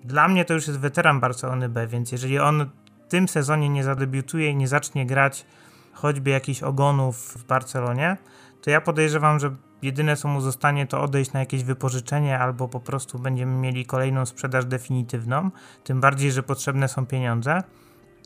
Dla 0.03 0.27
mnie 0.27 0.45
to 0.45 0.53
już 0.53 0.67
jest 0.67 0.79
weteran 0.79 1.19
Barcelony 1.19 1.69
B, 1.69 1.87
więc 1.87 2.11
jeżeli 2.11 2.39
on 2.39 2.69
w 3.07 3.11
tym 3.11 3.27
sezonie 3.27 3.69
nie 3.69 3.83
zadebiutuje 3.83 4.49
i 4.49 4.55
nie 4.55 4.67
zacznie 4.67 5.05
grać 5.05 5.45
choćby 5.93 6.29
jakichś 6.29 6.63
ogonów 6.63 7.17
w 7.17 7.45
Barcelonie, 7.45 8.17
to 8.61 8.69
ja 8.69 8.81
podejrzewam, 8.81 9.39
że 9.39 9.55
jedyne 9.81 10.15
co 10.15 10.27
mu 10.27 10.41
zostanie 10.41 10.87
to 10.87 11.01
odejść 11.01 11.33
na 11.33 11.39
jakieś 11.39 11.63
wypożyczenie 11.63 12.39
albo 12.39 12.67
po 12.67 12.79
prostu 12.79 13.19
będziemy 13.19 13.59
mieli 13.59 13.85
kolejną 13.85 14.25
sprzedaż 14.25 14.65
definitywną, 14.65 15.51
tym 15.83 16.01
bardziej, 16.01 16.31
że 16.31 16.43
potrzebne 16.43 16.87
są 16.87 17.05
pieniądze. 17.05 17.63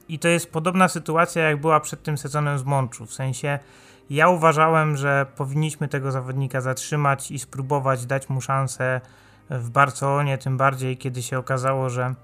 I 0.09 0.19
to 0.19 0.27
jest 0.27 0.51
podobna 0.51 0.87
sytuacja 0.87 1.49
jak 1.49 1.61
była 1.61 1.79
przed 1.79 2.03
tym 2.03 2.17
sezonem 2.17 2.59
z 2.59 2.63
Mączu, 2.63 3.05
w 3.05 3.13
sensie 3.13 3.59
ja 4.09 4.29
uważałem, 4.29 4.97
że 4.97 5.25
powinniśmy 5.35 5.87
tego 5.87 6.11
zawodnika 6.11 6.61
zatrzymać 6.61 7.31
i 7.31 7.39
spróbować 7.39 8.05
dać 8.05 8.29
mu 8.29 8.41
szansę 8.41 9.01
w 9.49 9.69
Barcelonie, 9.69 10.37
tym 10.37 10.57
bardziej 10.57 10.97
kiedy 10.97 11.23
się 11.23 11.39
okazało, 11.39 11.89
że 11.89 12.15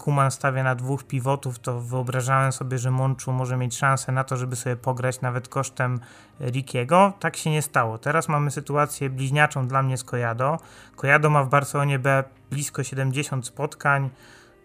Kuman 0.00 0.30
stawia 0.30 0.62
na 0.62 0.74
dwóch 0.74 1.04
pivotów, 1.04 1.58
to 1.58 1.80
wyobrażałem 1.80 2.52
sobie, 2.52 2.78
że 2.78 2.90
Monczu 2.90 3.32
może 3.32 3.56
mieć 3.56 3.76
szansę 3.76 4.12
na 4.12 4.24
to, 4.24 4.36
żeby 4.36 4.56
sobie 4.56 4.76
pograć 4.76 5.20
nawet 5.20 5.48
kosztem 5.48 6.00
Rikiego. 6.40 7.12
Tak 7.20 7.36
się 7.36 7.50
nie 7.50 7.62
stało. 7.62 7.98
Teraz 7.98 8.28
mamy 8.28 8.50
sytuację 8.50 9.10
bliźniaczą 9.10 9.68
dla 9.68 9.82
mnie 9.82 9.96
z 9.96 10.04
Kojado. 10.04 10.58
Kojado 10.96 11.30
ma 11.30 11.44
w 11.44 11.48
Barcelonie 11.48 11.98
B 11.98 12.24
blisko 12.50 12.84
70 12.84 13.46
spotkań, 13.46 14.10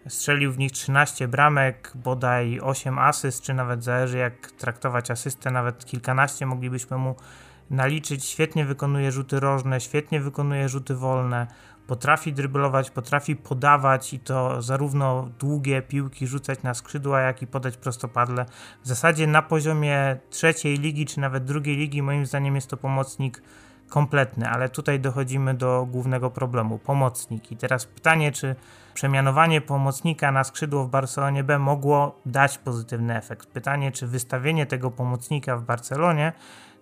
strzelił 0.08 0.52
w 0.52 0.58
nich 0.58 0.72
13 0.72 1.28
bramek, 1.28 1.92
bodaj 1.94 2.60
8 2.60 2.98
asyst, 2.98 3.42
czy 3.42 3.54
nawet 3.54 3.84
zależy 3.84 4.18
jak 4.18 4.50
traktować 4.50 5.10
asystę, 5.10 5.50
nawet 5.50 5.84
kilkanaście 5.84 6.46
moglibyśmy 6.46 6.98
mu 6.98 7.16
naliczyć. 7.70 8.24
Świetnie 8.24 8.64
wykonuje 8.64 9.12
rzuty 9.12 9.40
rożne, 9.40 9.80
świetnie 9.80 10.20
wykonuje 10.20 10.68
rzuty 10.68 10.94
wolne 10.94 11.46
potrafi 11.86 12.32
dryblować, 12.32 12.90
potrafi 12.90 13.36
podawać 13.36 14.14
i 14.14 14.20
to 14.20 14.62
zarówno 14.62 15.28
długie 15.38 15.82
piłki 15.82 16.26
rzucać 16.26 16.62
na 16.62 16.74
skrzydła, 16.74 17.20
jak 17.20 17.42
i 17.42 17.46
podać 17.46 17.76
prostopadle. 17.76 18.46
W 18.84 18.88
zasadzie 18.88 19.26
na 19.26 19.42
poziomie 19.42 20.16
trzeciej 20.30 20.78
ligi, 20.78 21.06
czy 21.06 21.20
nawet 21.20 21.44
drugiej 21.44 21.76
ligi, 21.76 22.02
moim 22.02 22.26
zdaniem 22.26 22.54
jest 22.54 22.70
to 22.70 22.76
pomocnik 22.76 23.42
kompletny, 23.88 24.48
ale 24.48 24.68
tutaj 24.68 25.00
dochodzimy 25.00 25.54
do 25.54 25.86
głównego 25.90 26.30
problemu 26.30 26.78
pomocnik. 26.78 27.52
I 27.52 27.56
teraz 27.56 27.84
pytanie, 27.84 28.32
czy 28.32 28.56
przemianowanie 28.94 29.60
pomocnika 29.60 30.32
na 30.32 30.44
skrzydło 30.44 30.84
w 30.84 30.90
Barcelonie 30.90 31.44
B 31.44 31.58
mogło 31.58 32.20
dać 32.26 32.58
pozytywny 32.58 33.16
efekt. 33.16 33.48
Pytanie, 33.48 33.92
czy 33.92 34.06
wystawienie 34.06 34.66
tego 34.66 34.90
pomocnika 34.90 35.56
w 35.56 35.62
Barcelonie 35.62 36.32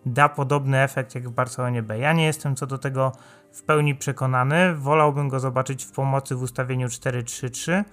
da 0.06 0.28
podobny 0.28 0.82
efekt 0.82 1.14
jak 1.14 1.28
w 1.28 1.32
Barcelonie 1.32 1.82
B. 1.82 1.98
Ja 1.98 2.12
nie 2.12 2.24
jestem 2.24 2.56
co 2.56 2.66
do 2.66 2.78
tego 2.78 3.12
w 3.54 3.62
pełni 3.62 3.94
przekonany. 3.94 4.74
Wolałbym 4.74 5.28
go 5.28 5.40
zobaczyć 5.40 5.84
w 5.84 5.92
pomocy 5.92 6.34
w 6.36 6.42
ustawieniu 6.42 6.86
4-3-3, 6.86 7.84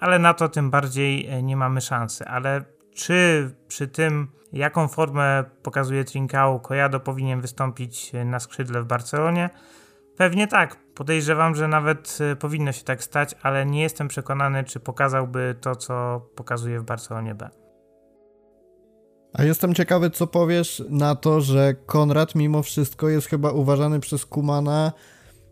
ale 0.00 0.18
na 0.18 0.34
to 0.34 0.48
tym 0.48 0.70
bardziej 0.70 1.26
e, 1.26 1.42
nie 1.42 1.56
mamy 1.56 1.80
szansy. 1.80 2.24
Ale 2.24 2.64
czy 2.94 3.50
przy 3.68 3.88
tym, 3.88 4.28
jaką 4.52 4.88
formę 4.88 5.44
pokazuje 5.62 6.04
Trincao, 6.04 6.60
Kojado 6.60 7.00
powinien 7.00 7.40
wystąpić 7.40 8.14
e, 8.14 8.24
na 8.24 8.40
skrzydle 8.40 8.82
w 8.82 8.86
Barcelonie? 8.86 9.50
Pewnie 10.16 10.46
tak. 10.46 10.76
Podejrzewam, 10.94 11.54
że 11.54 11.68
nawet 11.68 12.18
e, 12.32 12.36
powinno 12.36 12.72
się 12.72 12.84
tak 12.84 13.04
stać, 13.04 13.34
ale 13.42 13.66
nie 13.66 13.82
jestem 13.82 14.08
przekonany, 14.08 14.64
czy 14.64 14.80
pokazałby 14.80 15.56
to, 15.60 15.76
co 15.76 16.20
pokazuje 16.34 16.80
w 16.80 16.84
Barcelonie 16.84 17.34
B. 17.34 17.63
A 19.34 19.44
jestem 19.44 19.74
ciekawy, 19.74 20.10
co 20.10 20.26
powiesz 20.26 20.82
na 20.88 21.14
to, 21.14 21.40
że 21.40 21.74
Konrad 21.86 22.34
mimo 22.34 22.62
wszystko 22.62 23.08
jest 23.08 23.26
chyba 23.26 23.50
uważany 23.50 24.00
przez 24.00 24.26
Kumana, 24.26 24.92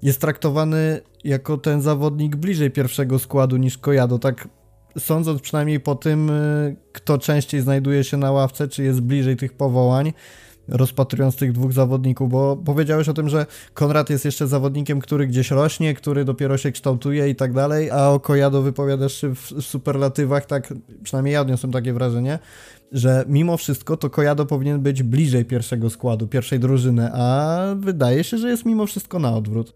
jest 0.03 0.21
traktowany 0.21 1.01
jako 1.25 1.59
ten 1.59 1.83
zawodnik 1.83 2.37
bliżej 2.37 2.71
pierwszego 2.71 3.19
składu 3.19 3.57
niż 3.57 3.79
Kojado. 3.79 4.19
Tak 4.19 4.49
sądząc 4.99 5.43
przynajmniej 5.43 5.81
po 5.81 5.95
tym, 5.95 6.31
y, 6.31 6.77
kto 6.93 7.19
częściej 7.19 7.61
znajduje 7.61 8.05
się 8.05 8.17
na 8.17 8.33
ławce, 8.33 8.69
czy 8.69 8.83
jest 8.83 9.01
bliżej 9.01 9.37
tych 9.37 9.53
powołań, 9.53 10.13
rozpatrując 10.69 11.37
tych 11.37 11.53
dwóch 11.53 11.73
zawodników, 11.73 12.31
bo 12.31 12.57
powiedziałeś 12.57 13.09
o 13.09 13.15
tym, 13.15 13.29
że 13.29 13.47
Konrad 13.75 14.11
jest 14.11 14.25
jeszcze 14.25 14.47
zawodnikiem, 14.47 15.01
który 15.01 15.27
gdzieś 15.27 15.51
rośnie, 15.51 15.95
który 15.95 16.25
dopiero 16.25 16.59
się 16.59 16.73
kształtuje 16.73 17.29
i 17.29 17.37
tak 17.37 17.53
dalej, 17.53 17.91
a 17.91 18.09
o 18.09 18.21
Kojado 18.21 18.63
wypowiadasz 18.63 19.13
się 19.13 19.35
w 19.35 19.63
superlatywach, 19.63 20.47
tak 20.47 20.75
przynajmniej 21.03 21.35
ja 21.35 21.41
odniosłem 21.41 21.73
takie 21.73 21.93
wrażenie, 21.93 22.39
że 22.93 23.25
mimo 23.29 23.57
wszystko 23.57 23.97
to 23.97 24.11
Kojado 24.11 24.47
powinien 24.47 24.81
być 24.81 25.03
bliżej 25.03 25.45
pierwszego 25.45 25.91
składu, 25.91 26.29
pierwszej 26.29 26.59
drużyny, 26.59 27.11
a 27.15 27.59
wydaje 27.77 28.25
się, 28.25 28.39
że 28.39 28.49
jest 28.49 28.65
mimo 28.65 28.87
wszystko 28.87 29.19
na 29.19 29.37
odwrót. 29.37 29.75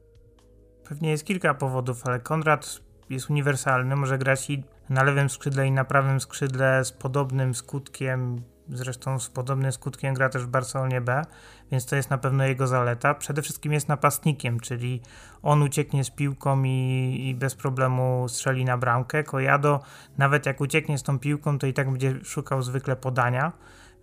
Pewnie 0.89 1.11
jest 1.11 1.25
kilka 1.25 1.55
powodów, 1.55 2.07
ale 2.07 2.21
Konrad 2.21 2.81
jest 3.11 3.31
uniwersalny, 3.31 3.97
może 3.97 4.19
grać 4.19 4.51
i 4.51 4.65
na 4.89 5.03
lewym 5.03 5.31
skrzydle 5.31 5.67
i 5.67 5.73
na 5.73 5.85
prawym 5.85 6.21
skrzydle 6.21 6.85
z 6.85 6.93
podobnym 6.93 7.55
skutkiem, 7.55 8.43
zresztą 8.69 9.19
z 9.19 9.29
podobnym 9.29 9.73
skutkiem 9.73 10.15
gra 10.15 10.29
też 10.29 10.45
w 10.45 10.49
Barcelonie 10.49 11.01
B, 11.01 11.23
więc 11.71 11.87
to 11.87 11.97
jest 11.97 12.11
na 12.11 12.19
pewno 12.19 12.45
jego 12.45 12.67
zaleta. 12.67 13.15
Przede 13.15 13.43
wszystkim 13.43 13.73
jest 13.73 13.89
napastnikiem, 13.89 14.61
czyli 14.61 15.01
on 15.43 15.63
ucieknie 15.63 16.05
z 16.05 16.11
piłką 16.11 16.63
i, 16.63 17.19
i 17.29 17.35
bez 17.35 17.55
problemu 17.55 18.29
strzeli 18.29 18.65
na 18.65 18.79
bramkę. 18.79 19.25
Kojado, 19.25 19.81
nawet 20.19 20.47
jak 20.47 20.61
ucieknie 20.61 20.99
z 20.99 21.03
tą 21.03 21.19
piłką, 21.19 21.59
to 21.59 21.67
i 21.67 21.73
tak 21.73 21.91
będzie 21.91 22.25
szukał 22.25 22.63
zwykle 22.63 22.97
podania, 22.97 23.53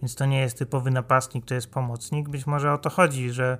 więc 0.02 0.15
to 0.15 0.26
nie 0.26 0.39
jest 0.39 0.58
typowy 0.58 0.91
napastnik, 0.91 1.45
to 1.45 1.54
jest 1.54 1.71
pomocnik. 1.71 2.30
Być 2.30 2.47
może 2.47 2.73
o 2.73 2.78
to 2.78 2.89
chodzi, 2.89 3.32
że 3.32 3.58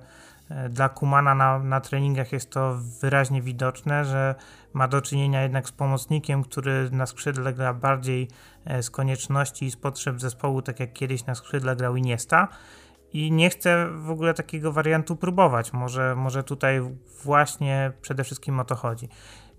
dla 0.70 0.88
Kumana 0.88 1.34
na, 1.34 1.58
na 1.58 1.80
treningach 1.80 2.32
jest 2.32 2.50
to 2.50 2.78
wyraźnie 3.00 3.42
widoczne, 3.42 4.04
że 4.04 4.34
ma 4.72 4.88
do 4.88 5.00
czynienia 5.00 5.42
jednak 5.42 5.68
z 5.68 5.72
pomocnikiem, 5.72 6.42
który 6.42 6.90
na 6.92 7.06
skrzydle 7.06 7.52
gra 7.52 7.74
bardziej 7.74 8.28
e, 8.64 8.82
z 8.82 8.90
konieczności 8.90 9.64
i 9.64 9.70
z 9.70 9.76
potrzeb 9.76 10.20
zespołu, 10.20 10.62
tak 10.62 10.80
jak 10.80 10.92
kiedyś 10.92 11.26
na 11.26 11.34
skrzydle 11.34 11.76
grał 11.76 11.96
Iniesta 11.96 12.48
i 13.12 13.32
nie 13.32 13.50
chcę 13.50 13.88
w 13.90 14.10
ogóle 14.10 14.34
takiego 14.34 14.72
wariantu 14.72 15.16
próbować. 15.16 15.72
Może, 15.72 16.14
może 16.16 16.44
tutaj 16.44 16.80
właśnie 17.24 17.92
przede 18.02 18.24
wszystkim 18.24 18.60
o 18.60 18.64
to 18.64 18.74
chodzi. 18.74 19.08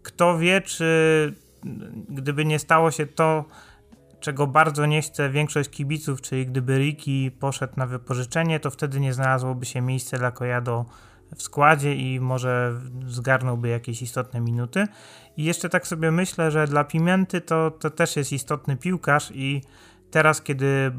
Kto 0.04 0.38
wie, 0.38 0.62
czy 0.62 1.34
gdyby 2.10 2.46
nie 2.46 2.60
stało 2.60 2.92
się 2.92 3.06
to, 3.06 3.46
czego 4.26 4.48
bardzo 4.48 4.86
nie 4.86 5.02
chce 5.02 5.30
większość 5.30 5.70
kibiców, 5.70 6.22
czyli 6.22 6.46
gdyby 6.46 6.78
Ricky 6.78 7.32
poszedł 7.40 7.74
na 7.78 7.86
wypożyczenie, 7.86 8.60
to 8.60 8.72
wtedy 8.72 9.00
nie 9.00 9.14
znalazłoby 9.14 9.66
się 9.66 9.82
miejsce 9.82 10.18
dla 10.18 10.32
Kojado 10.32 10.86
w 11.36 11.42
składzie 11.42 11.96
i 11.96 12.20
może 12.20 12.74
zgarnąłby 13.08 13.68
jakieś 13.68 14.02
istotne 14.02 14.42
minuty. 14.42 14.88
I 15.38 15.44
jeszcze 15.44 15.70
tak 15.70 15.88
sobie 15.88 16.12
myślę, 16.12 16.52
że 16.52 16.68
dla 16.68 16.84
Pimenty 16.84 17.42
to, 17.42 17.72
to 17.72 17.90
też 17.90 18.16
jest 18.16 18.32
istotny 18.32 18.78
piłkarz 18.78 19.32
i 19.32 19.62
teraz, 20.12 20.42
kiedy 20.42 20.92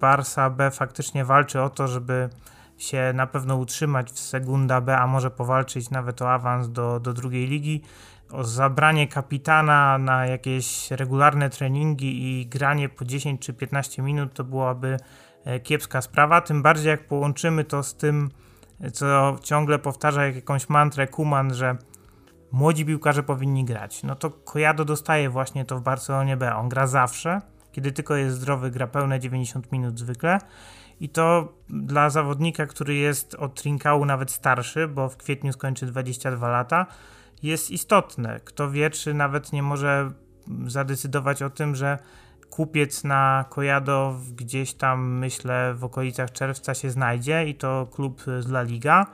Barsa 0.00 0.50
B 0.50 0.70
faktycznie 0.70 1.24
walczy 1.24 1.60
o 1.60 1.70
to, 1.70 1.88
żeby 1.88 2.28
się 2.78 3.12
na 3.14 3.26
pewno 3.26 3.56
utrzymać 3.56 4.10
w 4.10 4.18
Segunda 4.18 4.80
B, 4.80 4.98
a 4.98 5.06
może 5.06 5.30
powalczyć 5.30 5.90
nawet 5.90 6.22
o 6.22 6.32
awans 6.32 6.68
do, 6.68 7.00
do 7.00 7.12
drugiej 7.12 7.46
ligi, 7.46 7.82
o 8.30 8.44
zabranie 8.44 9.08
kapitana 9.08 9.98
na 9.98 10.26
jakieś 10.26 10.90
regularne 10.90 11.50
treningi 11.50 12.40
i 12.40 12.46
granie 12.46 12.88
po 12.88 13.04
10 13.04 13.40
czy 13.40 13.52
15 13.52 14.02
minut 14.02 14.34
to 14.34 14.44
byłaby 14.44 14.96
e, 15.44 15.60
kiepska 15.60 16.02
sprawa, 16.02 16.40
tym 16.40 16.62
bardziej 16.62 16.90
jak 16.90 17.06
połączymy 17.06 17.64
to 17.64 17.82
z 17.82 17.94
tym, 17.94 18.30
co 18.92 19.36
ciągle 19.42 19.78
powtarza 19.78 20.26
jak 20.26 20.36
jakąś 20.36 20.68
mantrę 20.68 21.06
Kuman, 21.06 21.54
że 21.54 21.76
młodzi 22.52 22.84
piłkarze 22.86 23.22
powinni 23.22 23.64
grać. 23.64 24.02
No 24.02 24.14
to 24.14 24.30
Kojado 24.30 24.84
dostaje 24.84 25.30
właśnie 25.30 25.64
to 25.64 25.78
w 25.78 25.82
Barcelonie 25.82 26.36
B. 26.36 26.56
On 26.56 26.68
gra 26.68 26.86
zawsze, 26.86 27.40
kiedy 27.72 27.92
tylko 27.92 28.16
jest 28.16 28.36
zdrowy, 28.36 28.70
gra 28.70 28.86
pełne 28.86 29.20
90 29.20 29.72
minut 29.72 29.98
zwykle. 29.98 30.38
I 31.00 31.08
to 31.08 31.52
dla 31.68 32.10
zawodnika, 32.10 32.66
który 32.66 32.94
jest 32.94 33.34
od 33.34 33.62
Trinkału 33.62 34.04
nawet 34.04 34.30
starszy, 34.30 34.88
bo 34.88 35.08
w 35.08 35.16
kwietniu 35.16 35.52
skończy 35.52 35.86
22 35.86 36.48
lata, 36.48 36.86
jest 37.44 37.70
istotne. 37.70 38.40
Kto 38.44 38.70
wie, 38.70 38.90
czy 38.90 39.14
nawet 39.14 39.52
nie 39.52 39.62
może 39.62 40.10
zadecydować 40.66 41.42
o 41.42 41.50
tym, 41.50 41.74
że 41.74 41.98
kupiec 42.50 43.04
na 43.04 43.44
Kojado 43.50 44.16
gdzieś 44.36 44.74
tam, 44.74 45.18
myślę, 45.18 45.74
w 45.74 45.84
okolicach 45.84 46.32
czerwca 46.32 46.74
się 46.74 46.90
znajdzie 46.90 47.44
i 47.46 47.54
to 47.54 47.88
klub 47.92 48.22
z 48.40 48.48
La 48.48 48.62
Liga, 48.62 49.06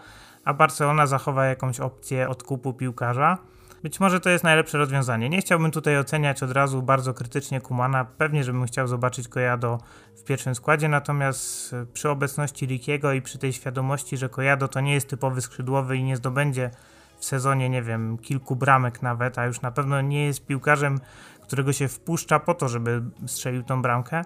a 0.44 0.54
Barcelona 0.54 1.06
zachowa 1.06 1.46
jakąś 1.46 1.80
opcję 1.80 2.28
odkupu 2.28 2.74
piłkarza. 2.74 3.38
Być 3.82 4.00
może 4.00 4.20
to 4.20 4.30
jest 4.30 4.44
najlepsze 4.44 4.78
rozwiązanie. 4.78 5.28
Nie 5.28 5.40
chciałbym 5.40 5.70
tutaj 5.70 5.98
oceniać 5.98 6.42
od 6.42 6.52
razu 6.52 6.82
bardzo 6.82 7.14
krytycznie 7.14 7.60
Kumana. 7.60 8.04
Pewnie, 8.04 8.44
żebym 8.44 8.66
chciał 8.66 8.86
zobaczyć 8.86 9.28
Kojado 9.28 9.78
w 10.16 10.24
pierwszym 10.24 10.54
składzie, 10.54 10.88
natomiast 10.88 11.74
przy 11.92 12.10
obecności 12.10 12.66
Rikiego 12.66 13.12
i 13.12 13.22
przy 13.22 13.38
tej 13.38 13.52
świadomości, 13.52 14.16
że 14.16 14.28
Kojado 14.28 14.68
to 14.68 14.80
nie 14.80 14.94
jest 14.94 15.08
typowy 15.08 15.40
skrzydłowy 15.40 15.96
i 15.96 16.04
nie 16.04 16.16
zdobędzie 16.16 16.70
w 17.20 17.24
sezonie, 17.24 17.68
nie 17.68 17.82
wiem, 17.82 18.18
kilku 18.18 18.56
bramek 18.56 19.02
nawet, 19.02 19.38
a 19.38 19.46
już 19.46 19.60
na 19.60 19.70
pewno 19.70 20.00
nie 20.00 20.26
jest 20.26 20.46
piłkarzem, 20.46 21.00
którego 21.42 21.72
się 21.72 21.88
wpuszcza 21.88 22.40
po 22.40 22.54
to, 22.54 22.68
żeby 22.68 23.02
strzelił 23.26 23.62
tą 23.62 23.82
bramkę, 23.82 24.24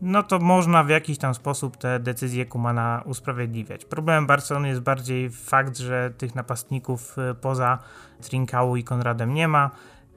no 0.00 0.22
to 0.22 0.38
można 0.38 0.84
w 0.84 0.88
jakiś 0.88 1.18
tam 1.18 1.34
sposób 1.34 1.76
te 1.76 2.00
decyzje 2.00 2.46
Kumana 2.46 3.02
usprawiedliwiać. 3.04 3.84
Problemem 3.84 4.26
Barcelony 4.26 4.68
jest 4.68 4.80
bardziej 4.80 5.30
fakt, 5.30 5.78
że 5.78 6.10
tych 6.18 6.34
napastników 6.34 7.16
y, 7.18 7.34
poza 7.34 7.78
Trinkału 8.22 8.76
i 8.76 8.84
Konradem 8.84 9.34
nie 9.34 9.48
ma. 9.48 9.70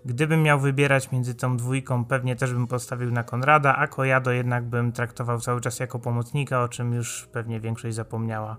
Gdybym 0.05 0.43
miał 0.43 0.59
wybierać 0.59 1.11
między 1.11 1.35
tą 1.35 1.57
dwójką, 1.57 2.05
pewnie 2.05 2.35
też 2.35 2.53
bym 2.53 2.67
postawił 2.67 3.11
na 3.11 3.23
Konrada, 3.23 3.75
a 3.75 3.87
Kojado 3.87 4.31
jednak 4.31 4.63
bym 4.65 4.91
traktował 4.91 5.39
cały 5.39 5.61
czas 5.61 5.79
jako 5.79 5.99
pomocnika, 5.99 6.63
o 6.63 6.67
czym 6.67 6.93
już 6.93 7.27
pewnie 7.31 7.59
większość 7.59 7.95
zapomniała, 7.95 8.57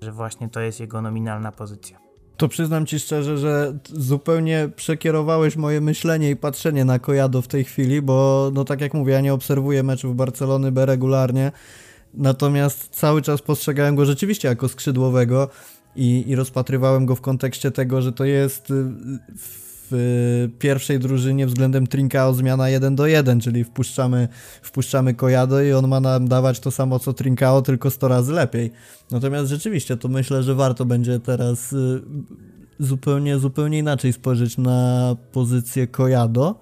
że 0.00 0.12
właśnie 0.12 0.48
to 0.48 0.60
jest 0.60 0.80
jego 0.80 1.02
nominalna 1.02 1.52
pozycja. 1.52 2.03
To 2.36 2.48
przyznam 2.48 2.86
ci 2.86 2.98
szczerze, 2.98 3.38
że 3.38 3.78
zupełnie 3.92 4.68
przekierowałeś 4.76 5.56
moje 5.56 5.80
myślenie 5.80 6.30
i 6.30 6.36
patrzenie 6.36 6.84
na 6.84 6.98
Kojado 6.98 7.42
w 7.42 7.48
tej 7.48 7.64
chwili, 7.64 8.02
bo 8.02 8.50
no 8.54 8.64
tak 8.64 8.80
jak 8.80 8.94
mówię, 8.94 9.12
ja 9.12 9.20
nie 9.20 9.34
obserwuję 9.34 9.82
meczów 9.82 10.16
Barcelony 10.16 10.72
B 10.72 10.86
regularnie, 10.86 11.52
natomiast 12.14 12.88
cały 12.88 13.22
czas 13.22 13.42
postrzegałem 13.42 13.96
go 13.96 14.04
rzeczywiście 14.04 14.48
jako 14.48 14.68
skrzydłowego 14.68 15.48
i, 15.96 16.24
i 16.26 16.34
rozpatrywałem 16.34 17.06
go 17.06 17.16
w 17.16 17.20
kontekście 17.20 17.70
tego, 17.70 18.02
że 18.02 18.12
to 18.12 18.24
jest 18.24 18.70
y, 18.70 18.84
pierwszej 20.58 20.98
drużynie 20.98 21.46
względem 21.46 21.86
Trinkao 21.86 22.34
zmiana 22.34 22.68
1 22.68 22.96
do 22.96 23.06
1, 23.06 23.40
czyli 23.40 23.64
wpuszczamy, 23.64 24.28
wpuszczamy 24.62 25.14
Kojado 25.14 25.62
i 25.62 25.72
on 25.72 25.88
ma 25.88 26.00
nam 26.00 26.28
dawać 26.28 26.60
to 26.60 26.70
samo 26.70 26.98
co 26.98 27.12
Trinkao, 27.12 27.62
tylko 27.62 27.90
100 27.90 28.08
razy 28.08 28.32
lepiej. 28.32 28.72
Natomiast 29.10 29.50
rzeczywiście 29.50 29.96
to 29.96 30.08
myślę, 30.08 30.42
że 30.42 30.54
warto 30.54 30.84
będzie 30.84 31.20
teraz 31.20 31.72
y, 31.72 32.02
zupełnie, 32.78 33.38
zupełnie 33.38 33.78
inaczej 33.78 34.12
spojrzeć 34.12 34.58
na 34.58 35.16
pozycję 35.32 35.86
Kojado. 35.86 36.60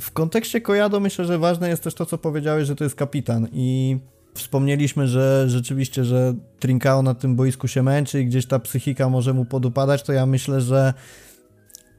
W 0.00 0.10
kontekście 0.10 0.60
Kojado 0.60 1.00
myślę, 1.00 1.24
że 1.24 1.38
ważne 1.38 1.68
jest 1.68 1.82
też 1.82 1.94
to, 1.94 2.06
co 2.06 2.18
powiedziałeś, 2.18 2.66
że 2.66 2.76
to 2.76 2.84
jest 2.84 2.96
kapitan 2.96 3.48
i 3.52 3.98
Wspomnieliśmy, 4.36 5.08
że 5.08 5.44
rzeczywiście, 5.48 6.04
że 6.04 6.34
Trinkao 6.60 7.02
na 7.02 7.14
tym 7.14 7.36
boisku 7.36 7.68
się 7.68 7.82
męczy 7.82 8.20
i 8.20 8.26
gdzieś 8.26 8.46
ta 8.46 8.58
psychika 8.58 9.08
może 9.08 9.32
mu 9.32 9.44
podupadać, 9.44 10.02
to 10.02 10.12
ja 10.12 10.26
myślę, 10.26 10.60
że 10.60 10.94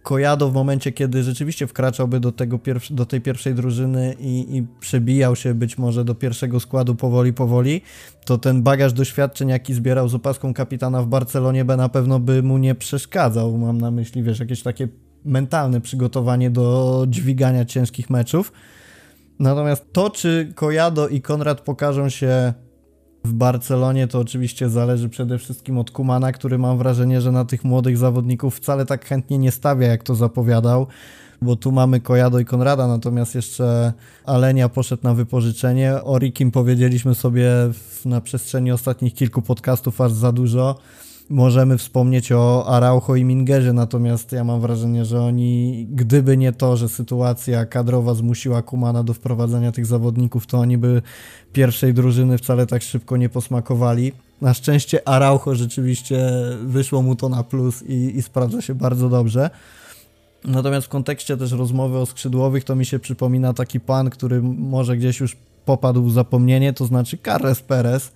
Kojado 0.07 0.49
w 0.49 0.53
momencie, 0.53 0.91
kiedy 0.91 1.23
rzeczywiście 1.23 1.67
wkraczałby 1.67 2.19
do, 2.19 2.31
tego 2.31 2.59
do 2.89 3.05
tej 3.05 3.21
pierwszej 3.21 3.55
drużyny 3.55 4.15
i, 4.19 4.57
i 4.57 4.67
przebijał 4.79 5.35
się 5.35 5.53
być 5.53 5.77
może 5.77 6.05
do 6.05 6.15
pierwszego 6.15 6.59
składu 6.59 6.95
powoli, 6.95 7.33
powoli, 7.33 7.81
to 8.25 8.37
ten 8.37 8.63
bagaż 8.63 8.93
doświadczeń, 8.93 9.49
jaki 9.49 9.73
zbierał 9.73 10.07
z 10.07 10.15
opaską 10.15 10.53
kapitana 10.53 11.01
w 11.01 11.07
Barcelonie 11.07 11.65
B 11.65 11.77
na 11.77 11.89
pewno 11.89 12.19
by 12.19 12.43
mu 12.43 12.57
nie 12.57 12.75
przeszkadzał. 12.75 13.57
Mam 13.57 13.81
na 13.81 13.91
myśli, 13.91 14.23
wiesz, 14.23 14.39
jakieś 14.39 14.63
takie 14.63 14.87
mentalne 15.25 15.81
przygotowanie 15.81 16.49
do 16.49 17.05
dźwigania 17.09 17.65
ciężkich 17.65 18.09
meczów. 18.09 18.51
Natomiast 19.39 19.93
to, 19.93 20.09
czy 20.09 20.51
Kojado 20.55 21.07
i 21.07 21.21
Konrad 21.21 21.61
pokażą 21.61 22.09
się 22.09 22.53
w 23.27 23.33
Barcelonie 23.33 24.07
to 24.07 24.19
oczywiście 24.19 24.69
zależy 24.69 25.09
przede 25.09 25.37
wszystkim 25.37 25.77
od 25.77 25.91
Kumana, 25.91 26.31
który 26.31 26.57
mam 26.57 26.77
wrażenie, 26.77 27.21
że 27.21 27.31
na 27.31 27.45
tych 27.45 27.63
młodych 27.63 27.97
zawodników 27.97 28.55
wcale 28.57 28.85
tak 28.85 29.05
chętnie 29.05 29.37
nie 29.37 29.51
stawia, 29.51 29.87
jak 29.87 30.03
to 30.03 30.15
zapowiadał, 30.15 30.87
bo 31.41 31.55
tu 31.55 31.71
mamy 31.71 31.99
Kojado 31.99 32.39
i 32.39 32.45
Konrada, 32.45 32.87
natomiast 32.87 33.35
jeszcze 33.35 33.93
Alenia 34.25 34.69
poszedł 34.69 35.03
na 35.03 35.13
wypożyczenie. 35.13 36.03
O 36.03 36.19
Rikim 36.19 36.51
powiedzieliśmy 36.51 37.15
sobie 37.15 37.51
na 38.05 38.21
przestrzeni 38.21 38.71
ostatnich 38.71 39.13
kilku 39.13 39.41
podcastów 39.41 40.01
aż 40.01 40.11
za 40.11 40.31
dużo 40.31 40.75
możemy 41.29 41.77
wspomnieć 41.77 42.31
o 42.31 42.65
Araujo 42.67 43.15
i 43.15 43.25
Mingerze, 43.25 43.73
natomiast 43.73 44.31
ja 44.31 44.43
mam 44.43 44.61
wrażenie, 44.61 45.05
że 45.05 45.21
oni, 45.21 45.87
gdyby 45.91 46.37
nie 46.37 46.51
to, 46.53 46.77
że 46.77 46.89
sytuacja 46.89 47.65
kadrowa 47.65 48.13
zmusiła 48.13 48.61
Kumana 48.61 49.03
do 49.03 49.13
wprowadzenia 49.13 49.71
tych 49.71 49.85
zawodników, 49.85 50.47
to 50.47 50.57
oni 50.57 50.77
by 50.77 51.01
pierwszej 51.53 51.93
drużyny 51.93 52.37
wcale 52.37 52.67
tak 52.67 52.81
szybko 52.81 53.17
nie 53.17 53.29
posmakowali. 53.29 54.13
Na 54.41 54.53
szczęście 54.53 55.07
Araujo 55.07 55.55
rzeczywiście 55.55 56.31
wyszło 56.65 57.01
mu 57.01 57.15
to 57.15 57.29
na 57.29 57.43
plus 57.43 57.83
i, 57.83 58.17
i 58.17 58.21
sprawdza 58.21 58.61
się 58.61 58.75
bardzo 58.75 59.09
dobrze. 59.09 59.49
Natomiast 60.45 60.87
w 60.87 60.89
kontekście 60.89 61.37
też 61.37 61.51
rozmowy 61.51 61.97
o 61.97 62.05
skrzydłowych 62.05 62.63
to 62.63 62.75
mi 62.75 62.85
się 62.85 62.99
przypomina 62.99 63.53
taki 63.53 63.79
pan, 63.79 64.09
który 64.09 64.41
może 64.41 64.97
gdzieś 64.97 65.19
już 65.19 65.37
popadł 65.65 66.03
w 66.03 66.13
zapomnienie, 66.13 66.73
to 66.73 66.85
znaczy 66.85 67.17
Carles 67.25 67.61
Perez, 67.61 68.11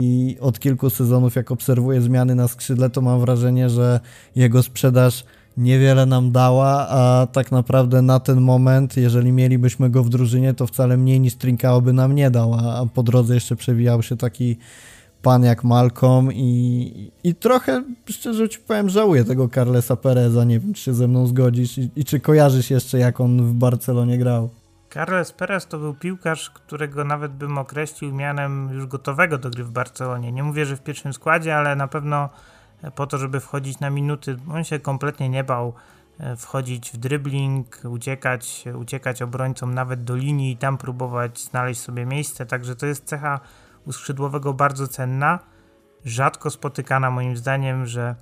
i 0.00 0.36
od 0.40 0.60
kilku 0.60 0.90
sezonów, 0.90 1.34
jak 1.34 1.50
obserwuję 1.50 2.00
zmiany 2.00 2.34
na 2.34 2.48
skrzydle, 2.48 2.90
to 2.90 3.00
mam 3.00 3.20
wrażenie, 3.20 3.70
że 3.70 4.00
jego 4.36 4.62
sprzedaż 4.62 5.24
niewiele 5.56 6.06
nam 6.06 6.32
dała, 6.32 6.88
a 6.88 7.26
tak 7.32 7.52
naprawdę 7.52 8.02
na 8.02 8.20
ten 8.20 8.40
moment, 8.40 8.96
jeżeli 8.96 9.32
mielibyśmy 9.32 9.90
go 9.90 10.04
w 10.04 10.08
drużynie, 10.08 10.54
to 10.54 10.66
wcale 10.66 10.96
mniej 10.96 11.20
niż 11.20 11.34
Trinkao 11.34 11.80
by 11.80 11.92
nam 11.92 12.14
nie 12.14 12.30
dał, 12.30 12.54
a 12.54 12.86
po 12.94 13.02
drodze 13.02 13.34
jeszcze 13.34 13.56
przewijał 13.56 14.02
się 14.02 14.16
taki 14.16 14.56
pan 15.22 15.44
jak 15.44 15.64
Malcolm 15.64 16.32
i, 16.32 17.10
i 17.24 17.34
trochę, 17.34 17.84
szczerze 18.06 18.48
ci 18.48 18.58
powiem, 18.58 18.88
żałuję 18.88 19.24
tego 19.24 19.48
Carlesa 19.48 19.96
Pereza, 19.96 20.44
nie 20.44 20.60
wiem, 20.60 20.74
czy 20.74 20.82
się 20.82 20.94
ze 20.94 21.08
mną 21.08 21.26
zgodzisz 21.26 21.78
i, 21.78 21.90
i 21.96 22.04
czy 22.04 22.20
kojarzysz 22.20 22.70
jeszcze, 22.70 22.98
jak 22.98 23.20
on 23.20 23.46
w 23.46 23.52
Barcelonie 23.52 24.18
grał. 24.18 24.48
Carles 24.94 25.32
Perez 25.32 25.66
to 25.66 25.78
był 25.78 25.94
piłkarz, 25.94 26.50
którego 26.50 27.04
nawet 27.04 27.32
bym 27.32 27.58
określił 27.58 28.14
mianem 28.14 28.68
już 28.72 28.86
gotowego 28.86 29.38
do 29.38 29.50
gry 29.50 29.64
w 29.64 29.70
Barcelonie. 29.70 30.32
Nie 30.32 30.42
mówię, 30.42 30.66
że 30.66 30.76
w 30.76 30.82
pierwszym 30.82 31.12
składzie, 31.12 31.56
ale 31.56 31.76
na 31.76 31.88
pewno 31.88 32.28
po 32.94 33.06
to, 33.06 33.18
żeby 33.18 33.40
wchodzić 33.40 33.80
na 33.80 33.90
minuty. 33.90 34.36
On 34.50 34.64
się 34.64 34.78
kompletnie 34.78 35.28
nie 35.28 35.44
bał 35.44 35.74
e, 36.18 36.36
wchodzić 36.36 36.90
w 36.90 36.96
dribbling, 36.96 37.80
uciekać, 37.84 38.64
uciekać 38.74 39.22
obrońcom 39.22 39.74
nawet 39.74 40.04
do 40.04 40.16
linii 40.16 40.52
i 40.52 40.56
tam 40.56 40.78
próbować 40.78 41.40
znaleźć 41.40 41.80
sobie 41.80 42.06
miejsce. 42.06 42.46
Także 42.46 42.76
to 42.76 42.86
jest 42.86 43.04
cecha 43.04 43.40
u 43.86 43.92
skrzydłowego 43.92 44.54
bardzo 44.54 44.88
cenna. 44.88 45.38
Rzadko 46.04 46.50
spotykana 46.50 47.10
moim 47.10 47.36
zdaniem, 47.36 47.86
że 47.86 48.14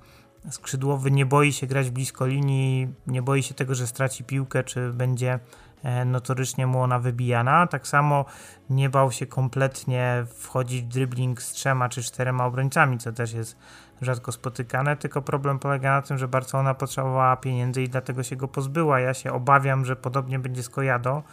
skrzydłowy 0.49 1.11
nie 1.11 1.25
boi 1.25 1.53
się 1.53 1.67
grać 1.67 1.89
blisko 1.89 2.25
linii, 2.25 2.87
nie 3.07 3.21
boi 3.21 3.43
się 3.43 3.53
tego, 3.53 3.75
że 3.75 3.87
straci 3.87 4.23
piłkę, 4.23 4.63
czy 4.63 4.93
będzie 4.93 5.39
E, 5.83 6.05
notorycznie 6.05 6.67
mu 6.67 6.81
ona 6.81 6.99
wybijana. 6.99 7.67
Tak 7.67 7.87
samo 7.87 8.25
nie 8.69 8.89
bał 8.89 9.11
się 9.11 9.25
kompletnie 9.25 10.25
wchodzić 10.37 10.81
w 10.81 10.87
dribbling 10.87 11.41
z 11.41 11.51
trzema 11.51 11.89
czy 11.89 12.03
czterema 12.03 12.45
obrońcami, 12.45 12.97
co 12.97 13.11
też 13.11 13.33
jest 13.33 13.57
rzadko 14.01 14.31
spotykane, 14.31 14.97
tylko 14.97 15.21
problem 15.21 15.59
polega 15.59 15.91
na 15.95 16.01
tym, 16.01 16.17
że 16.17 16.27
Barcelona 16.27 16.73
potrzebowała 16.73 17.37
pieniędzy 17.37 17.83
i 17.83 17.89
dlatego 17.89 18.23
się 18.23 18.35
go 18.35 18.47
pozbyła. 18.47 18.99
Ja 18.99 19.13
się 19.13 19.33
obawiam, 19.33 19.85
że 19.85 19.95
podobnie 19.95 20.39
będzie 20.39 20.63
z 20.63 20.69
Kojado, 20.69 21.23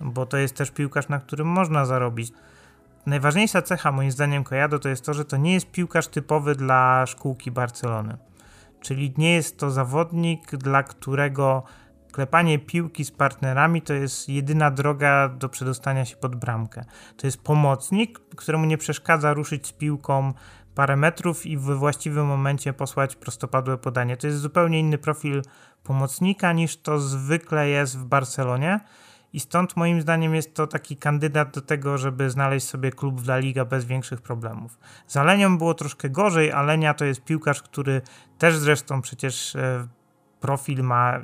bo 0.00 0.26
to 0.26 0.36
jest 0.36 0.56
też 0.56 0.70
piłkarz, 0.70 1.08
na 1.08 1.18
którym 1.18 1.46
można 1.46 1.86
zarobić. 1.86 2.32
Najważniejsza 3.06 3.62
cecha 3.62 3.92
moim 3.92 4.10
zdaniem 4.10 4.44
Kojado 4.44 4.78
to 4.78 4.88
jest 4.88 5.04
to, 5.04 5.14
że 5.14 5.24
to 5.24 5.36
nie 5.36 5.54
jest 5.54 5.70
piłkarz 5.70 6.08
typowy 6.08 6.54
dla 6.54 7.06
szkółki 7.06 7.50
Barcelony. 7.50 8.16
Czyli 8.82 9.14
nie 9.18 9.34
jest 9.34 9.58
to 9.58 9.70
zawodnik, 9.70 10.56
dla 10.56 10.82
którego 10.82 11.62
klepanie 12.12 12.58
piłki 12.58 13.04
z 13.04 13.10
partnerami 13.10 13.82
to 13.82 13.94
jest 13.94 14.28
jedyna 14.28 14.70
droga 14.70 15.28
do 15.28 15.48
przedostania 15.48 16.04
się 16.04 16.16
pod 16.16 16.36
bramkę. 16.36 16.84
To 17.16 17.26
jest 17.26 17.42
pomocnik, 17.42 18.20
któremu 18.36 18.64
nie 18.64 18.78
przeszkadza 18.78 19.34
ruszyć 19.34 19.66
z 19.66 19.72
piłką 19.72 20.32
parę 20.74 20.96
metrów 20.96 21.46
i 21.46 21.58
we 21.58 21.76
właściwym 21.76 22.26
momencie 22.26 22.72
posłać 22.72 23.16
prostopadłe 23.16 23.78
podanie. 23.78 24.16
To 24.16 24.26
jest 24.26 24.38
zupełnie 24.38 24.80
inny 24.80 24.98
profil 24.98 25.42
pomocnika 25.82 26.52
niż 26.52 26.76
to 26.76 26.98
zwykle 26.98 27.68
jest 27.68 27.98
w 27.98 28.04
Barcelonie. 28.04 28.80
I 29.32 29.40
stąd 29.40 29.76
moim 29.76 30.00
zdaniem 30.00 30.34
jest 30.34 30.54
to 30.54 30.66
taki 30.66 30.96
kandydat 30.96 31.54
do 31.54 31.60
tego, 31.60 31.98
żeby 31.98 32.30
znaleźć 32.30 32.66
sobie 32.66 32.90
klub 32.90 33.20
w 33.20 33.24
La 33.24 33.38
Liga 33.38 33.64
bez 33.64 33.84
większych 33.84 34.20
problemów. 34.20 34.78
Z 35.06 35.16
Alenią 35.16 35.58
było 35.58 35.74
troszkę 35.74 36.10
gorzej. 36.10 36.52
Alenia 36.52 36.94
to 36.94 37.04
jest 37.04 37.24
piłkarz, 37.24 37.62
który 37.62 38.02
też 38.38 38.56
zresztą 38.56 39.02
przecież 39.02 39.56
e, 39.56 39.88
profil 40.40 40.82
ma 40.82 41.20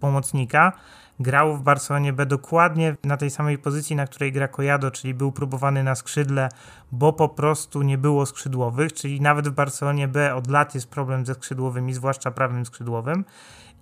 pomocnika. 0.00 0.72
Grał 1.20 1.56
w 1.56 1.62
Barcelonie 1.62 2.12
B 2.12 2.26
dokładnie 2.26 2.96
na 3.04 3.16
tej 3.16 3.30
samej 3.30 3.58
pozycji, 3.58 3.96
na 3.96 4.06
której 4.06 4.32
gra 4.32 4.48
Kojado, 4.48 4.90
czyli 4.90 5.14
był 5.14 5.32
próbowany 5.32 5.84
na 5.84 5.94
skrzydle, 5.94 6.48
bo 6.92 7.12
po 7.12 7.28
prostu 7.28 7.82
nie 7.82 7.98
było 7.98 8.26
skrzydłowych, 8.26 8.92
czyli 8.92 9.20
nawet 9.20 9.48
w 9.48 9.52
Barcelonie 9.52 10.08
B 10.08 10.34
od 10.34 10.50
lat 10.50 10.74
jest 10.74 10.90
problem 10.90 11.26
ze 11.26 11.34
skrzydłowymi, 11.34 11.94
zwłaszcza 11.94 12.30
prawym 12.30 12.66
skrzydłowym. 12.66 13.24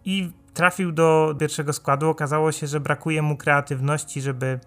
I 0.05 0.33
trafił 0.55 0.93
do 0.93 1.35
pierwszego 1.39 1.73
składu. 1.73 2.09
Okazało 2.09 2.53
się, 2.53 2.67
że 2.67 2.81
brakuje 2.81 3.23
mu 3.23 3.37
kreatywności, 3.37 4.21
żeby, 4.21 4.61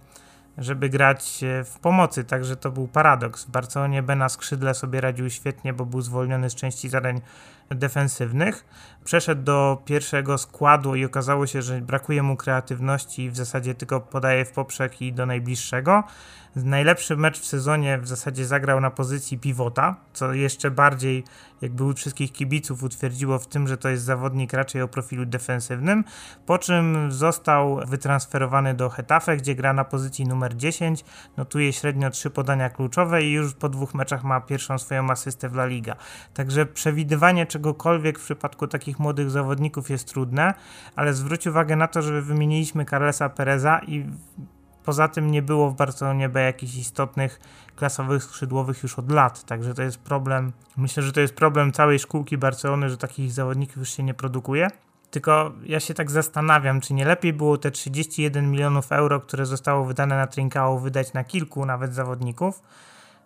żeby 0.57 0.89
grać 0.89 1.43
w 1.65 1.79
pomocy, 1.79 2.23
także 2.23 2.55
to 2.55 2.71
był 2.71 2.87
paradoks. 2.87 3.45
W 3.45 3.49
Barcelonie 3.49 4.03
B 4.03 4.15
na 4.15 4.29
skrzydle 4.29 4.73
sobie 4.73 5.01
radził 5.01 5.29
świetnie, 5.29 5.73
bo 5.73 5.85
był 5.85 6.01
zwolniony 6.01 6.49
z 6.49 6.55
części 6.55 6.89
zadań 6.89 7.21
defensywnych. 7.69 8.65
Przeszedł 9.05 9.43
do 9.43 9.81
pierwszego 9.85 10.37
składu 10.37 10.95
i 10.95 11.05
okazało 11.05 11.47
się, 11.47 11.61
że 11.61 11.81
brakuje 11.81 12.23
mu 12.23 12.35
kreatywności 12.37 13.23
i 13.23 13.29
w 13.29 13.37
zasadzie 13.37 13.75
tylko 13.75 14.01
podaje 14.01 14.45
w 14.45 14.51
poprzek 14.51 15.01
i 15.01 15.13
do 15.13 15.25
najbliższego. 15.25 16.03
Najlepszy 16.55 17.17
mecz 17.17 17.39
w 17.39 17.45
sezonie 17.45 17.97
w 17.97 18.07
zasadzie 18.07 18.45
zagrał 18.45 18.81
na 18.81 18.91
pozycji 18.91 19.37
pivota, 19.37 19.95
co 20.13 20.33
jeszcze 20.33 20.71
bardziej 20.71 21.23
jakby 21.61 21.83
u 21.83 21.93
wszystkich 21.93 22.31
kibiców 22.31 22.83
utwierdziło 22.83 23.39
w 23.39 23.47
tym, 23.47 23.67
że 23.67 23.77
to 23.77 23.89
jest 23.89 24.03
zawodnik 24.03 24.53
raczej 24.53 24.81
o 24.81 24.87
profilu 24.87 25.25
defensywnym, 25.25 26.03
po 26.45 26.57
czym 26.57 27.11
został 27.11 27.79
wytransferowany 27.87 28.73
do 28.73 28.89
Hetafe, 28.89 29.37
gdzie 29.37 29.55
gra 29.55 29.73
na 29.73 29.83
pozycji 29.83 30.25
numer 30.25 30.55
10, 30.55 31.05
notuje 31.37 31.73
średnio 31.73 32.09
3 32.09 32.29
podania 32.29 32.69
kluczowe 32.69 33.23
i 33.23 33.31
już 33.31 33.53
po 33.53 33.69
dwóch 33.69 33.93
meczach 33.93 34.23
ma 34.23 34.41
pierwszą 34.41 34.77
swoją 34.77 35.09
asystę 35.09 35.49
w 35.49 35.53
La 35.53 35.65
Liga. 35.65 35.95
Także 36.33 36.65
przewidywanie 36.65 37.45
czegokolwiek 37.45 38.19
w 38.19 38.23
przypadku 38.23 38.67
takich 38.67 38.94
młodych 38.99 39.29
zawodników 39.29 39.89
jest 39.89 40.07
trudne, 40.09 40.53
ale 40.95 41.13
zwróć 41.13 41.47
uwagę 41.47 41.75
na 41.75 41.87
to, 41.87 42.01
że 42.01 42.21
wymieniliśmy 42.21 42.85
Carlesa 42.85 43.29
Pereza 43.29 43.79
i 43.79 44.05
Poza 44.85 45.07
tym 45.07 45.31
nie 45.31 45.41
było 45.41 45.69
w 45.69 45.75
Barcelonie 45.75 46.29
B 46.29 46.41
jakichś 46.41 46.75
istotnych 46.75 47.39
klasowych 47.75 48.23
skrzydłowych 48.23 48.83
już 48.83 48.99
od 48.99 49.11
lat, 49.11 49.43
także 49.43 49.73
to 49.73 49.81
jest 49.81 49.97
problem. 49.97 50.53
Myślę, 50.77 51.03
że 51.03 51.11
to 51.11 51.21
jest 51.21 51.35
problem 51.35 51.71
całej 51.71 51.99
szkółki 51.99 52.37
Barcelony, 52.37 52.89
że 52.89 52.97
takich 52.97 53.31
zawodników 53.31 53.77
już 53.77 53.89
się 53.89 54.03
nie 54.03 54.13
produkuje. 54.13 54.67
Tylko 55.11 55.51
ja 55.63 55.79
się 55.79 55.93
tak 55.93 56.11
zastanawiam, 56.11 56.81
czy 56.81 56.93
nie 56.93 57.05
lepiej 57.05 57.33
było 57.33 57.57
te 57.57 57.71
31 57.71 58.51
milionów 58.51 58.91
euro, 58.91 59.19
które 59.19 59.45
zostało 59.45 59.85
wydane 59.85 60.17
na 60.17 60.27
Trincao, 60.27 60.79
wydać 60.79 61.13
na 61.13 61.23
kilku 61.23 61.65
nawet 61.65 61.93
zawodników, 61.93 62.61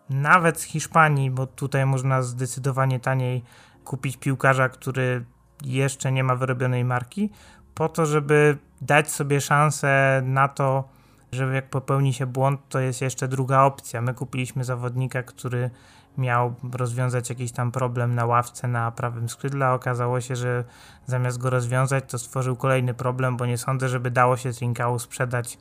nawet 0.09 0.59
z 0.59 0.63
Hiszpanii, 0.63 1.31
bo 1.31 1.47
tutaj 1.47 1.85
można 1.85 2.21
zdecydowanie 2.21 2.99
taniej 2.99 3.43
kupić 3.83 4.17
piłkarza, 4.17 4.69
który 4.69 5.25
jeszcze 5.63 6.11
nie 6.11 6.23
ma 6.23 6.35
wyrobionej 6.35 6.85
marki, 6.85 7.29
po 7.75 7.89
to, 7.89 8.05
żeby 8.05 8.57
dać 8.81 9.11
sobie 9.11 9.41
szansę 9.41 10.21
na 10.25 10.47
to, 10.47 10.89
że 11.31 11.53
jak 11.55 11.69
popełni 11.69 12.13
się 12.13 12.25
błąd, 12.25 12.61
to 12.69 12.79
jest 12.79 13.01
jeszcze 13.01 13.27
druga 13.27 13.61
opcja. 13.61 14.01
My 14.01 14.13
kupiliśmy 14.13 14.63
zawodnika, 14.63 15.23
który 15.23 15.69
miał 16.17 16.53
rozwiązać 16.73 17.29
jakiś 17.29 17.51
tam 17.51 17.71
problem 17.71 18.15
na 18.15 18.25
ławce 18.25 18.67
na 18.67 18.91
prawym 18.91 19.29
skrzydle, 19.29 19.65
a 19.65 19.73
okazało 19.73 20.21
się, 20.21 20.35
że 20.35 20.63
zamiast 21.05 21.37
go 21.37 21.49
rozwiązać, 21.49 22.03
to 22.07 22.19
stworzył 22.19 22.55
kolejny 22.55 22.93
problem, 22.93 23.37
bo 23.37 23.45
nie 23.45 23.57
sądzę, 23.57 23.89
żeby 23.89 24.11
dało 24.11 24.37
się 24.37 24.53
Trinkau 24.53 24.99
sprzedać 24.99 25.57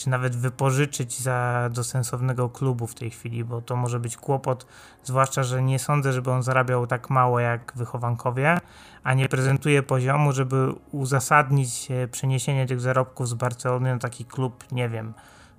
czy 0.00 0.10
nawet 0.10 0.36
wypożyczyć 0.36 1.20
za, 1.20 1.70
do 1.72 1.84
sensownego 1.84 2.48
klubu 2.48 2.86
w 2.86 2.94
tej 2.94 3.10
chwili, 3.10 3.44
bo 3.44 3.60
to 3.60 3.76
może 3.76 4.00
być 4.00 4.16
kłopot, 4.16 4.66
zwłaszcza, 5.04 5.42
że 5.42 5.62
nie 5.62 5.78
sądzę, 5.78 6.12
żeby 6.12 6.30
on 6.30 6.42
zarabiał 6.42 6.86
tak 6.86 7.10
mało 7.10 7.40
jak 7.40 7.72
wychowankowie, 7.76 8.58
a 9.02 9.14
nie 9.14 9.28
prezentuje 9.28 9.82
poziomu, 9.82 10.32
żeby 10.32 10.72
uzasadnić 10.92 11.88
przeniesienie 12.12 12.66
tych 12.66 12.80
zarobków 12.80 13.28
z 13.28 13.34
Barcelony 13.34 13.92
na 13.92 13.98
taki 13.98 14.24
klub, 14.24 14.64
nie 14.72 14.88
wiem, 14.88 15.14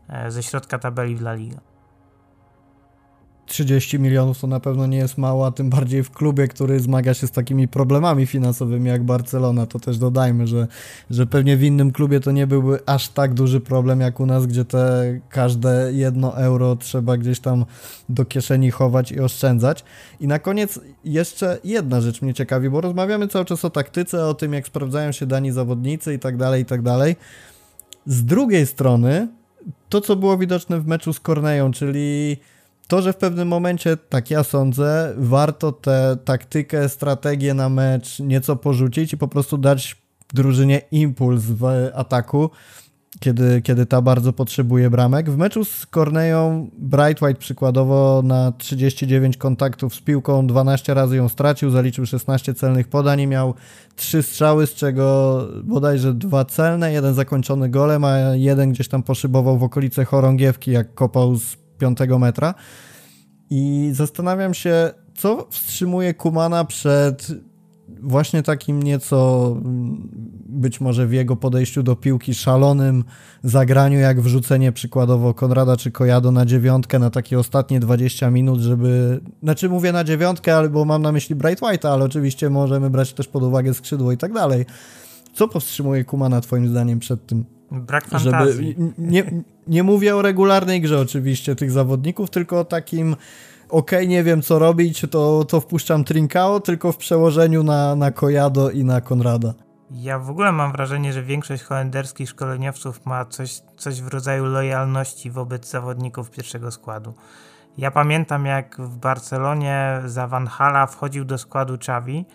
e, 0.10 0.32
ze 0.32 0.44
środka 0.44 0.80
tabeli 0.80 1.16
w 1.16 1.22
La 1.22 1.34
Liga. 1.34 1.71
30 3.52 4.00
milionów 4.00 4.40
to 4.40 4.48
na 4.48 4.60
pewno 4.60 4.88
nie 4.88 4.98
jest 4.98 5.18
mało, 5.18 5.46
a 5.46 5.52
tym 5.52 5.70
bardziej 5.70 6.04
w 6.04 6.12
klubie, 6.12 6.48
który 6.48 6.80
zmaga 6.80 7.14
się 7.14 7.28
z 7.28 7.32
takimi 7.32 7.68
problemami 7.68 8.26
finansowymi 8.26 8.90
jak 8.90 9.04
Barcelona. 9.04 9.66
To 9.66 9.80
też 9.80 9.98
dodajmy, 9.98 10.48
że, 10.48 10.68
że 11.10 11.28
pewnie 11.28 11.58
w 11.58 11.64
innym 11.64 11.92
klubie 11.92 12.20
to 12.20 12.32
nie 12.32 12.48
byłby 12.48 12.80
aż 12.86 13.10
tak 13.10 13.34
duży 13.34 13.60
problem 13.60 14.00
jak 14.00 14.20
u 14.20 14.26
nas, 14.26 14.46
gdzie 14.46 14.66
te 14.66 15.20
każde 15.30 15.94
jedno 15.94 16.38
euro 16.38 16.76
trzeba 16.76 17.18
gdzieś 17.18 17.40
tam 17.40 17.66
do 18.10 18.26
kieszeni 18.26 18.72
chować 18.72 19.12
i 19.12 19.20
oszczędzać. 19.20 19.84
I 20.20 20.28
na 20.28 20.40
koniec 20.40 20.80
jeszcze 21.06 21.58
jedna 21.64 22.02
rzecz 22.02 22.22
mnie 22.22 22.34
ciekawi, 22.34 22.70
bo 22.70 22.82
rozmawiamy 22.82 23.28
cały 23.28 23.46
czas 23.46 23.66
o 23.66 23.70
taktyce, 23.70 24.26
o 24.26 24.34
tym 24.34 24.54
jak 24.54 24.68
sprawdzają 24.68 25.12
się 25.12 25.26
dani 25.26 25.52
zawodnicy 25.52 26.14
i 26.14 26.20
tak 26.20 26.38
dalej, 26.38 26.62
i 26.62 26.66
tak 26.66 26.82
dalej. 26.82 27.16
Z 28.06 28.26
drugiej 28.26 28.68
strony, 28.68 29.28
to 29.90 30.02
co 30.02 30.16
było 30.16 30.38
widoczne 30.38 30.80
w 30.80 30.88
meczu 30.88 31.14
z 31.14 31.20
Korneją, 31.20 31.72
czyli 31.72 32.38
to, 32.88 33.02
że 33.02 33.14
w 33.14 33.18
pewnym 33.18 33.48
momencie, 33.48 33.98
tak 33.98 34.32
ja 34.32 34.44
sądzę, 34.44 35.14
warto 35.18 35.72
tę 35.72 36.18
taktykę, 36.26 36.90
strategię 36.90 37.54
na 37.54 37.70
mecz 37.70 38.20
nieco 38.20 38.56
porzucić 38.56 39.14
i 39.14 39.18
po 39.18 39.28
prostu 39.28 39.58
dać 39.58 40.02
drużynie 40.34 40.82
impuls 40.92 41.44
w 41.44 41.66
ataku, 41.94 42.50
kiedy, 43.20 43.62
kiedy 43.62 43.86
ta 43.86 44.02
bardzo 44.02 44.34
potrzebuje 44.34 44.90
bramek. 44.90 45.30
W 45.30 45.38
meczu 45.38 45.66
z 45.66 45.88
Corneją 45.94 46.70
Bright 46.78 47.22
White 47.22 47.40
przykładowo 47.40 48.22
na 48.26 48.52
39 48.52 49.38
kontaktów 49.38 49.96
z 49.96 50.02
piłką 50.02 50.48
12 50.48 50.94
razy 50.94 51.18
ją 51.18 51.30
stracił, 51.30 51.70
zaliczył 51.70 52.06
16 52.06 52.54
celnych 52.54 52.88
podań 52.88 53.22
i 53.22 53.28
miał 53.28 53.54
3 53.96 54.24
strzały, 54.24 54.68
z 54.68 54.74
czego 54.74 55.38
bodajże 55.64 56.14
dwa 56.14 56.46
celne, 56.46 56.94
jeden 56.94 57.14
zakończony 57.14 57.70
golem, 57.70 58.04
a 58.04 58.18
jeden 58.36 58.72
gdzieś 58.72 58.88
tam 58.88 59.04
poszybował 59.04 59.58
w 59.58 59.64
okolice 59.64 60.06
chorągiewki, 60.06 60.72
jak 60.72 60.94
kopał 60.94 61.36
z 61.36 61.61
5 61.82 62.00
metra. 62.20 62.54
I 63.50 63.90
zastanawiam 63.94 64.54
się, 64.54 64.92
co 65.16 65.48
wstrzymuje 65.50 66.14
Kumana 66.14 66.66
przed 66.66 67.32
właśnie 68.02 68.44
takim 68.44 68.84
nieco 68.84 69.58
być 70.46 70.82
może 70.82 71.08
w 71.08 71.14
jego 71.14 71.36
podejściu 71.36 71.84
do 71.84 71.96
piłki 71.96 72.34
szalonym 72.34 73.04
zagraniu, 73.44 74.00
jak 74.00 74.22
wrzucenie 74.22 74.72
przykładowo 74.72 75.34
Konrada 75.34 75.78
czy 75.78 75.92
Kojado 75.92 76.32
na 76.32 76.46
dziewiątkę 76.46 77.00
na 77.00 77.10
takie 77.10 77.40
ostatnie 77.40 77.80
20 77.80 78.30
minut, 78.30 78.60
żeby... 78.60 79.20
Znaczy 79.44 79.70
mówię 79.70 79.92
na 79.92 80.04
dziewiątkę, 80.04 80.56
albo 80.56 80.86
mam 80.86 81.02
na 81.02 81.12
myśli 81.12 81.36
Bright 81.36 81.62
White'a, 81.62 81.88
ale 81.88 82.06
oczywiście 82.06 82.50
możemy 82.50 82.90
brać 82.90 83.14
też 83.14 83.28
pod 83.28 83.44
uwagę 83.44 83.74
skrzydło 83.74 84.12
i 84.12 84.18
tak 84.18 84.34
dalej. 84.34 84.66
Co 85.34 85.48
powstrzymuje 85.48 86.04
Kumana 86.04 86.42
twoim 86.42 86.68
zdaniem 86.68 87.00
przed 87.00 87.26
tym? 87.28 87.46
Brak 87.72 88.08
fantazji. 88.08 88.70
Żeby, 88.70 88.94
nie, 88.98 89.24
nie 89.68 89.84
mówię 89.84 90.16
o 90.16 90.22
regularnej 90.22 90.82
grze 90.82 91.00
oczywiście 91.00 91.56
tych 91.56 91.72
zawodników, 91.72 92.30
tylko 92.30 92.60
o 92.60 92.66
takim 92.66 93.16
okej, 93.70 94.00
okay, 94.00 94.08
nie 94.08 94.24
wiem 94.24 94.42
co 94.42 94.60
robić, 94.60 95.06
to, 95.12 95.46
to 95.46 95.62
wpuszczam 95.62 96.04
Trinkao, 96.04 96.60
tylko 96.60 96.92
w 96.92 96.98
przełożeniu 96.98 97.64
na, 97.64 97.96
na 97.96 98.12
Kojado 98.12 98.70
i 98.70 98.84
na 98.84 99.02
Konrada. 99.02 99.54
Ja 99.92 100.20
w 100.20 100.30
ogóle 100.30 100.52
mam 100.52 100.72
wrażenie, 100.72 101.14
że 101.14 101.24
większość 101.24 101.64
holenderskich 101.64 102.30
szkoleniowców 102.30 103.06
ma 103.06 103.26
coś, 103.26 103.62
coś 103.78 104.02
w 104.02 104.08
rodzaju 104.08 104.46
lojalności 104.46 105.32
wobec 105.32 105.70
zawodników 105.70 106.32
pierwszego 106.32 106.72
składu. 106.72 107.14
Ja 107.78 107.92
pamiętam 107.92 108.46
jak 108.46 108.82
w 108.82 108.98
Barcelonie 108.98 110.02
za 110.06 110.28
Van 110.28 110.48
Hala 110.48 110.88
wchodził 110.88 111.26
do 111.26 111.38
składu 111.38 111.74
Xavi 111.74 112.26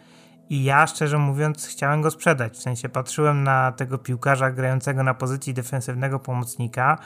i 0.50 0.64
ja 0.64 0.86
szczerze 0.86 1.18
mówiąc 1.18 1.66
chciałem 1.66 2.02
go 2.02 2.10
sprzedać. 2.10 2.52
W 2.52 2.62
sensie 2.62 2.88
patrzyłem 2.88 3.44
na 3.44 3.72
tego 3.72 3.98
piłkarza 3.98 4.50
grającego 4.50 5.02
na 5.02 5.14
pozycji 5.14 5.54
defensywnego 5.54 6.18
pomocnika. 6.18 6.98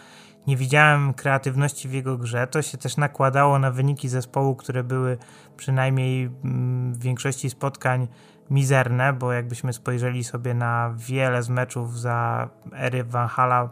Nie 0.46 0.56
widziałem 0.56 1.14
kreatywności 1.14 1.88
w 1.88 1.92
jego 1.92 2.18
grze. 2.18 2.46
To 2.46 2.62
się 2.62 2.78
też 2.78 2.96
nakładało 2.96 3.58
na 3.58 3.70
wyniki 3.70 4.08
zespołu, 4.08 4.56
które 4.56 4.84
były 4.84 5.18
przynajmniej 5.56 6.30
mm, 6.44 6.94
w 6.94 6.98
większości 6.98 7.50
spotkań 7.50 8.08
mizerne, 8.50 9.12
bo 9.12 9.32
jakbyśmy 9.32 9.72
spojrzeli 9.72 10.24
sobie 10.24 10.54
na 10.54 10.94
wiele 10.96 11.42
z 11.42 11.48
meczów 11.48 12.00
za 12.00 12.48
ery 12.72 13.04
Van 13.04 13.28
Hala 13.28 13.70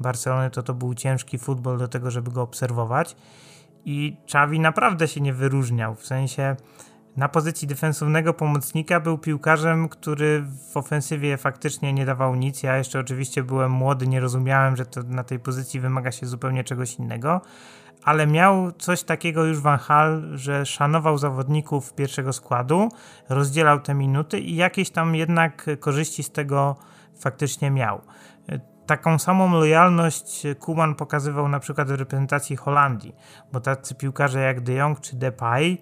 Barcelony, 0.00 0.50
to 0.50 0.62
to 0.62 0.74
był 0.74 0.94
ciężki 0.94 1.38
futbol 1.38 1.78
do 1.78 1.88
tego, 1.88 2.10
żeby 2.10 2.30
go 2.30 2.42
obserwować. 2.42 3.16
I 3.84 4.16
Xavi 4.24 4.60
naprawdę 4.60 5.08
się 5.08 5.20
nie 5.20 5.32
wyróżniał. 5.32 5.94
W 5.94 6.06
sensie 6.06 6.56
na 7.20 7.28
pozycji 7.28 7.68
defensywnego 7.68 8.34
pomocnika 8.34 9.00
był 9.00 9.18
piłkarzem, 9.18 9.88
który 9.88 10.44
w 10.72 10.76
ofensywie 10.76 11.36
faktycznie 11.36 11.92
nie 11.92 12.06
dawał 12.06 12.34
nic. 12.34 12.62
Ja 12.62 12.76
jeszcze 12.76 12.98
oczywiście 12.98 13.42
byłem 13.42 13.72
młody, 13.72 14.06
nie 14.06 14.20
rozumiałem, 14.20 14.76
że 14.76 14.86
to 14.86 15.02
na 15.02 15.24
tej 15.24 15.38
pozycji 15.38 15.80
wymaga 15.80 16.12
się 16.12 16.26
zupełnie 16.26 16.64
czegoś 16.64 16.94
innego, 16.94 17.40
ale 18.04 18.26
miał 18.26 18.72
coś 18.72 19.02
takiego 19.02 19.44
już 19.44 19.60
Van 19.60 19.78
Hal, 19.78 20.22
że 20.34 20.66
szanował 20.66 21.18
zawodników 21.18 21.94
pierwszego 21.94 22.32
składu, 22.32 22.88
rozdzielał 23.28 23.80
te 23.80 23.94
minuty 23.94 24.38
i 24.38 24.56
jakieś 24.56 24.90
tam 24.90 25.14
jednak 25.14 25.66
korzyści 25.80 26.22
z 26.22 26.30
tego 26.30 26.76
faktycznie 27.18 27.70
miał. 27.70 28.00
Taką 28.86 29.18
samą 29.18 29.52
lojalność 29.52 30.42
Kuman 30.60 30.94
pokazywał 30.94 31.48
na 31.48 31.60
przykład 31.60 31.88
w 31.88 31.94
reprezentacji 31.94 32.56
Holandii, 32.56 33.14
bo 33.52 33.60
tacy 33.60 33.94
piłkarze 33.94 34.40
jak 34.40 34.60
De 34.60 34.72
Jong 34.72 35.00
czy 35.00 35.16
Depay 35.16 35.78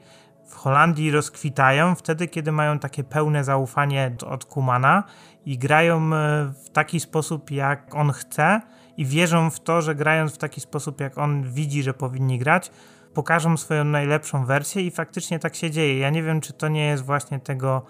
w 0.49 0.55
Holandii 0.55 1.11
rozkwitają 1.11 1.95
wtedy, 1.95 2.29
kiedy 2.29 2.53
mają 2.53 2.79
takie 2.79 3.05
pełne 3.05 3.45
zaufanie 3.45 4.17
od 4.27 4.45
Kumana 4.45 5.05
i 5.47 5.59
grają 5.59 5.97
e, 5.97 6.53
w 6.65 6.71
taki 6.73 7.01
sposób, 7.01 7.51
jak 7.51 7.95
on 7.95 8.13
chce 8.13 8.61
i 8.97 9.07
wierzą 9.07 9.51
w 9.51 9.61
to, 9.61 9.83
że 9.83 9.95
grając 9.95 10.35
w 10.35 10.39
taki 10.39 10.61
sposób, 10.61 11.01
jak 11.01 11.19
on 11.19 11.53
widzi, 11.53 11.83
że 11.83 11.95
powinni 11.95 12.39
grać, 12.39 12.71
pokażą 13.15 13.57
swoją 13.57 13.85
najlepszą 13.85 14.45
wersję 14.45 14.83
i 14.83 14.91
faktycznie 14.91 15.39
tak 15.39 15.55
się 15.55 15.71
dzieje. 15.71 15.99
Ja 15.99 16.11
nie 16.11 16.23
wiem, 16.23 16.41
czy 16.41 16.53
to 16.53 16.69
nie 16.69 16.87
jest 16.87 17.05
właśnie 17.05 17.41
tego 17.41 17.83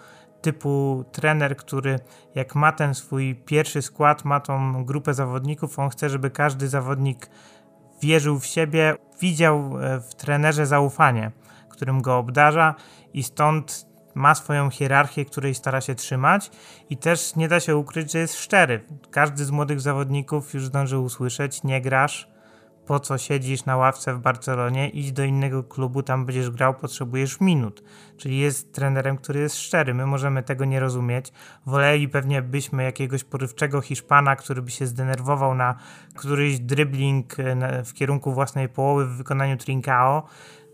typu 0.43 1.05
trener, 1.13 1.57
który 1.57 1.99
jak 2.35 2.55
ma 2.55 2.73
ten 2.73 2.95
swój 2.95 3.35
pierwszy 3.35 3.83
skład, 3.83 4.25
ma 4.25 4.41
tą 4.41 4.85
grupę 4.85 5.15
zawodników, 5.15 5.79
on 5.79 5.91
chce, 5.91 6.11
żeby 6.11 6.31
każdy 6.31 6.69
zawodnik 6.69 7.31
wierzył 8.03 8.39
w 8.39 8.47
siebie, 8.47 8.95
widział 9.21 9.79
e, 9.81 10.01
w 10.01 10.15
trenerze 10.15 10.67
zaufanie 10.67 11.31
którym 11.79 12.03
go 12.03 12.18
obdarza 12.18 12.74
i 13.14 13.22
stąd 13.22 13.87
ma 14.14 14.35
swoją 14.35 14.70
hierarchię, 14.70 15.24
której 15.24 15.55
stara 15.55 15.81
się 15.81 15.95
trzymać 15.95 16.51
i 16.91 16.97
też 16.97 17.37
nie 17.37 17.49
da 17.49 17.61
się 17.61 17.76
ukryć, 17.76 18.12
że 18.12 18.18
jest 18.18 18.37
szczery. 18.37 18.85
Każdy 19.11 19.45
z 19.45 19.51
młodych 19.51 19.81
zawodników 19.81 20.55
już 20.55 20.66
zdążył 20.66 21.05
usłyszeć, 21.05 21.62
nie 21.62 21.81
grasz, 21.81 22.29
po 22.87 23.01
co 23.01 23.18
siedzisz 23.18 23.64
na 23.64 23.76
ławce 23.76 24.14
w 24.14 24.20
Barcelonie, 24.20 24.89
idź 24.89 25.12
do 25.12 25.24
innego 25.24 25.64
klubu, 25.64 26.03
tam 26.03 26.26
będziesz 26.26 26.51
grał, 26.51 26.74
potrzebujesz 26.74 27.41
minut. 27.41 27.83
Czyli 28.16 28.39
jest 28.39 28.74
trenerem, 28.74 29.16
który 29.16 29.41
jest 29.41 29.57
szczery. 29.57 29.95
My 29.95 30.07
możemy 30.07 30.43
tego 30.43 30.64
nie 30.64 30.81
rozumieć. 30.81 31.33
Woleli 31.66 32.09
pewnie 32.09 32.43
byśmy 32.43 32.83
jakiegoś 32.83 33.24
porywczego 33.24 33.81
Hiszpana, 33.81 34.37
który 34.37 34.62
by 34.62 34.70
się 34.70 34.87
zdenerwował 34.87 35.55
na 35.55 35.74
któryś 36.14 36.59
dribbling 36.59 37.37
w 37.85 37.93
kierunku 37.95 38.33
własnej 38.33 38.68
połowy 38.68 39.07
w 39.07 39.16
wykonaniu 39.16 39.57
Trincao, 39.57 40.26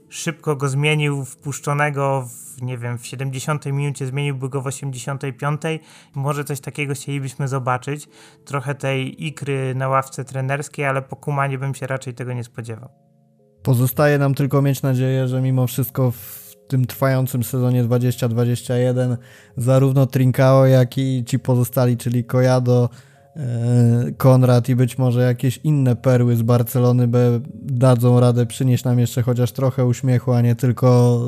szybko 0.09 0.57
go 0.57 0.68
zmienił, 0.68 1.24
wpuszczonego 1.24 2.28
w, 2.28 2.62
nie 2.62 2.78
wiem, 2.78 2.98
w 2.98 3.07
70 3.07 3.66
minucie, 3.66 4.07
zmieniłby 4.07 4.48
go 4.48 4.61
w 4.62 4.66
85. 4.66 5.62
Może 6.14 6.44
coś 6.44 6.61
takiego 6.61 6.94
chcielibyśmy 6.94 7.48
zobaczyć. 7.48 8.09
Trochę 8.44 8.74
tej 8.74 9.26
ikry 9.26 9.74
na 9.74 9.88
ławce 9.88 10.24
trenerskiej, 10.24 10.84
ale 10.84 11.02
po 11.02 11.16
Kumanie 11.16 11.59
bym 11.59 11.74
się 11.74 11.86
raczej 11.86 12.14
tego 12.14 12.32
nie 12.32 12.44
spodziewał. 12.44 12.88
Pozostaje 13.62 14.18
nam 14.18 14.34
tylko 14.34 14.62
mieć 14.62 14.82
nadzieję, 14.82 15.28
że 15.28 15.40
mimo 15.40 15.66
wszystko 15.66 16.11
w 16.11 16.55
tym 16.68 16.86
trwającym 16.86 17.44
sezonie 17.44 17.84
2021 17.84 19.16
zarówno 19.57 20.07
Trincao, 20.07 20.66
jak 20.66 20.98
i 20.98 21.24
ci 21.26 21.38
pozostali, 21.38 21.96
czyli 21.96 22.24
Kojado, 22.24 22.88
Konrad 24.16 24.68
i 24.68 24.76
być 24.76 24.99
może 24.99 25.22
jakieś 25.22 25.61
inne 25.64 25.97
perły 25.97 26.37
z 26.37 26.43
Barcelony 26.43 27.09
by 27.09 27.41
dadzą 27.62 28.20
radę 28.20 28.47
przynieść 28.47 28.85
nam 28.85 28.99
jeszcze 28.99 29.22
chociaż 29.22 29.53
trochę 29.53 29.87
uśmiechu, 29.87 30.32
a 30.32 30.41
nie 30.41 30.55
tylko 30.55 31.18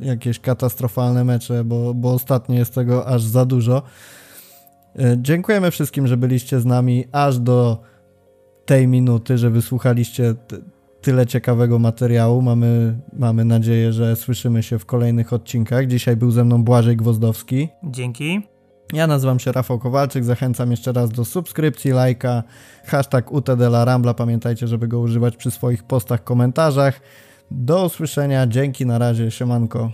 jakieś 0.00 0.40
katastrofalne 0.40 1.24
mecze, 1.24 1.64
bo, 1.64 1.94
bo 1.94 2.12
ostatnio 2.12 2.54
jest 2.54 2.74
tego 2.74 3.06
aż 3.06 3.22
za 3.22 3.44
dużo. 3.44 3.82
E, 4.98 5.16
dziękujemy 5.18 5.70
wszystkim, 5.70 6.06
że 6.06 6.16
byliście 6.16 6.60
z 6.60 6.64
nami 6.64 7.04
aż 7.12 7.38
do 7.38 7.82
tej 8.66 8.88
minuty, 8.88 9.38
że 9.38 9.50
wysłuchaliście 9.50 10.34
tyle 11.00 11.26
ciekawego 11.26 11.78
materiału. 11.78 12.42
Mamy, 12.42 12.98
mamy 13.12 13.44
nadzieję, 13.44 13.92
że 13.92 14.16
słyszymy 14.16 14.62
się 14.62 14.78
w 14.78 14.86
kolejnych 14.86 15.32
odcinkach. 15.32 15.86
Dzisiaj 15.86 16.16
był 16.16 16.30
ze 16.30 16.44
mną 16.44 16.64
Błażej 16.64 16.96
Gwozdowski. 16.96 17.68
Dzięki. 17.84 18.55
Ja 18.92 19.06
nazywam 19.06 19.38
się 19.38 19.52
Rafał 19.52 19.78
Kowalczyk, 19.78 20.24
zachęcam 20.24 20.70
jeszcze 20.70 20.92
raz 20.92 21.10
do 21.10 21.24
subskrypcji, 21.24 21.90
lajka, 21.90 22.42
hashtag 22.84 23.32
UTDLaRambla, 23.32 24.14
pamiętajcie, 24.14 24.68
żeby 24.68 24.88
go 24.88 25.00
używać 25.00 25.36
przy 25.36 25.50
swoich 25.50 25.82
postach, 25.82 26.24
komentarzach. 26.24 27.00
Do 27.50 27.84
usłyszenia, 27.84 28.46
dzięki, 28.46 28.86
na 28.86 28.98
razie, 28.98 29.30
siemanko. 29.30 29.90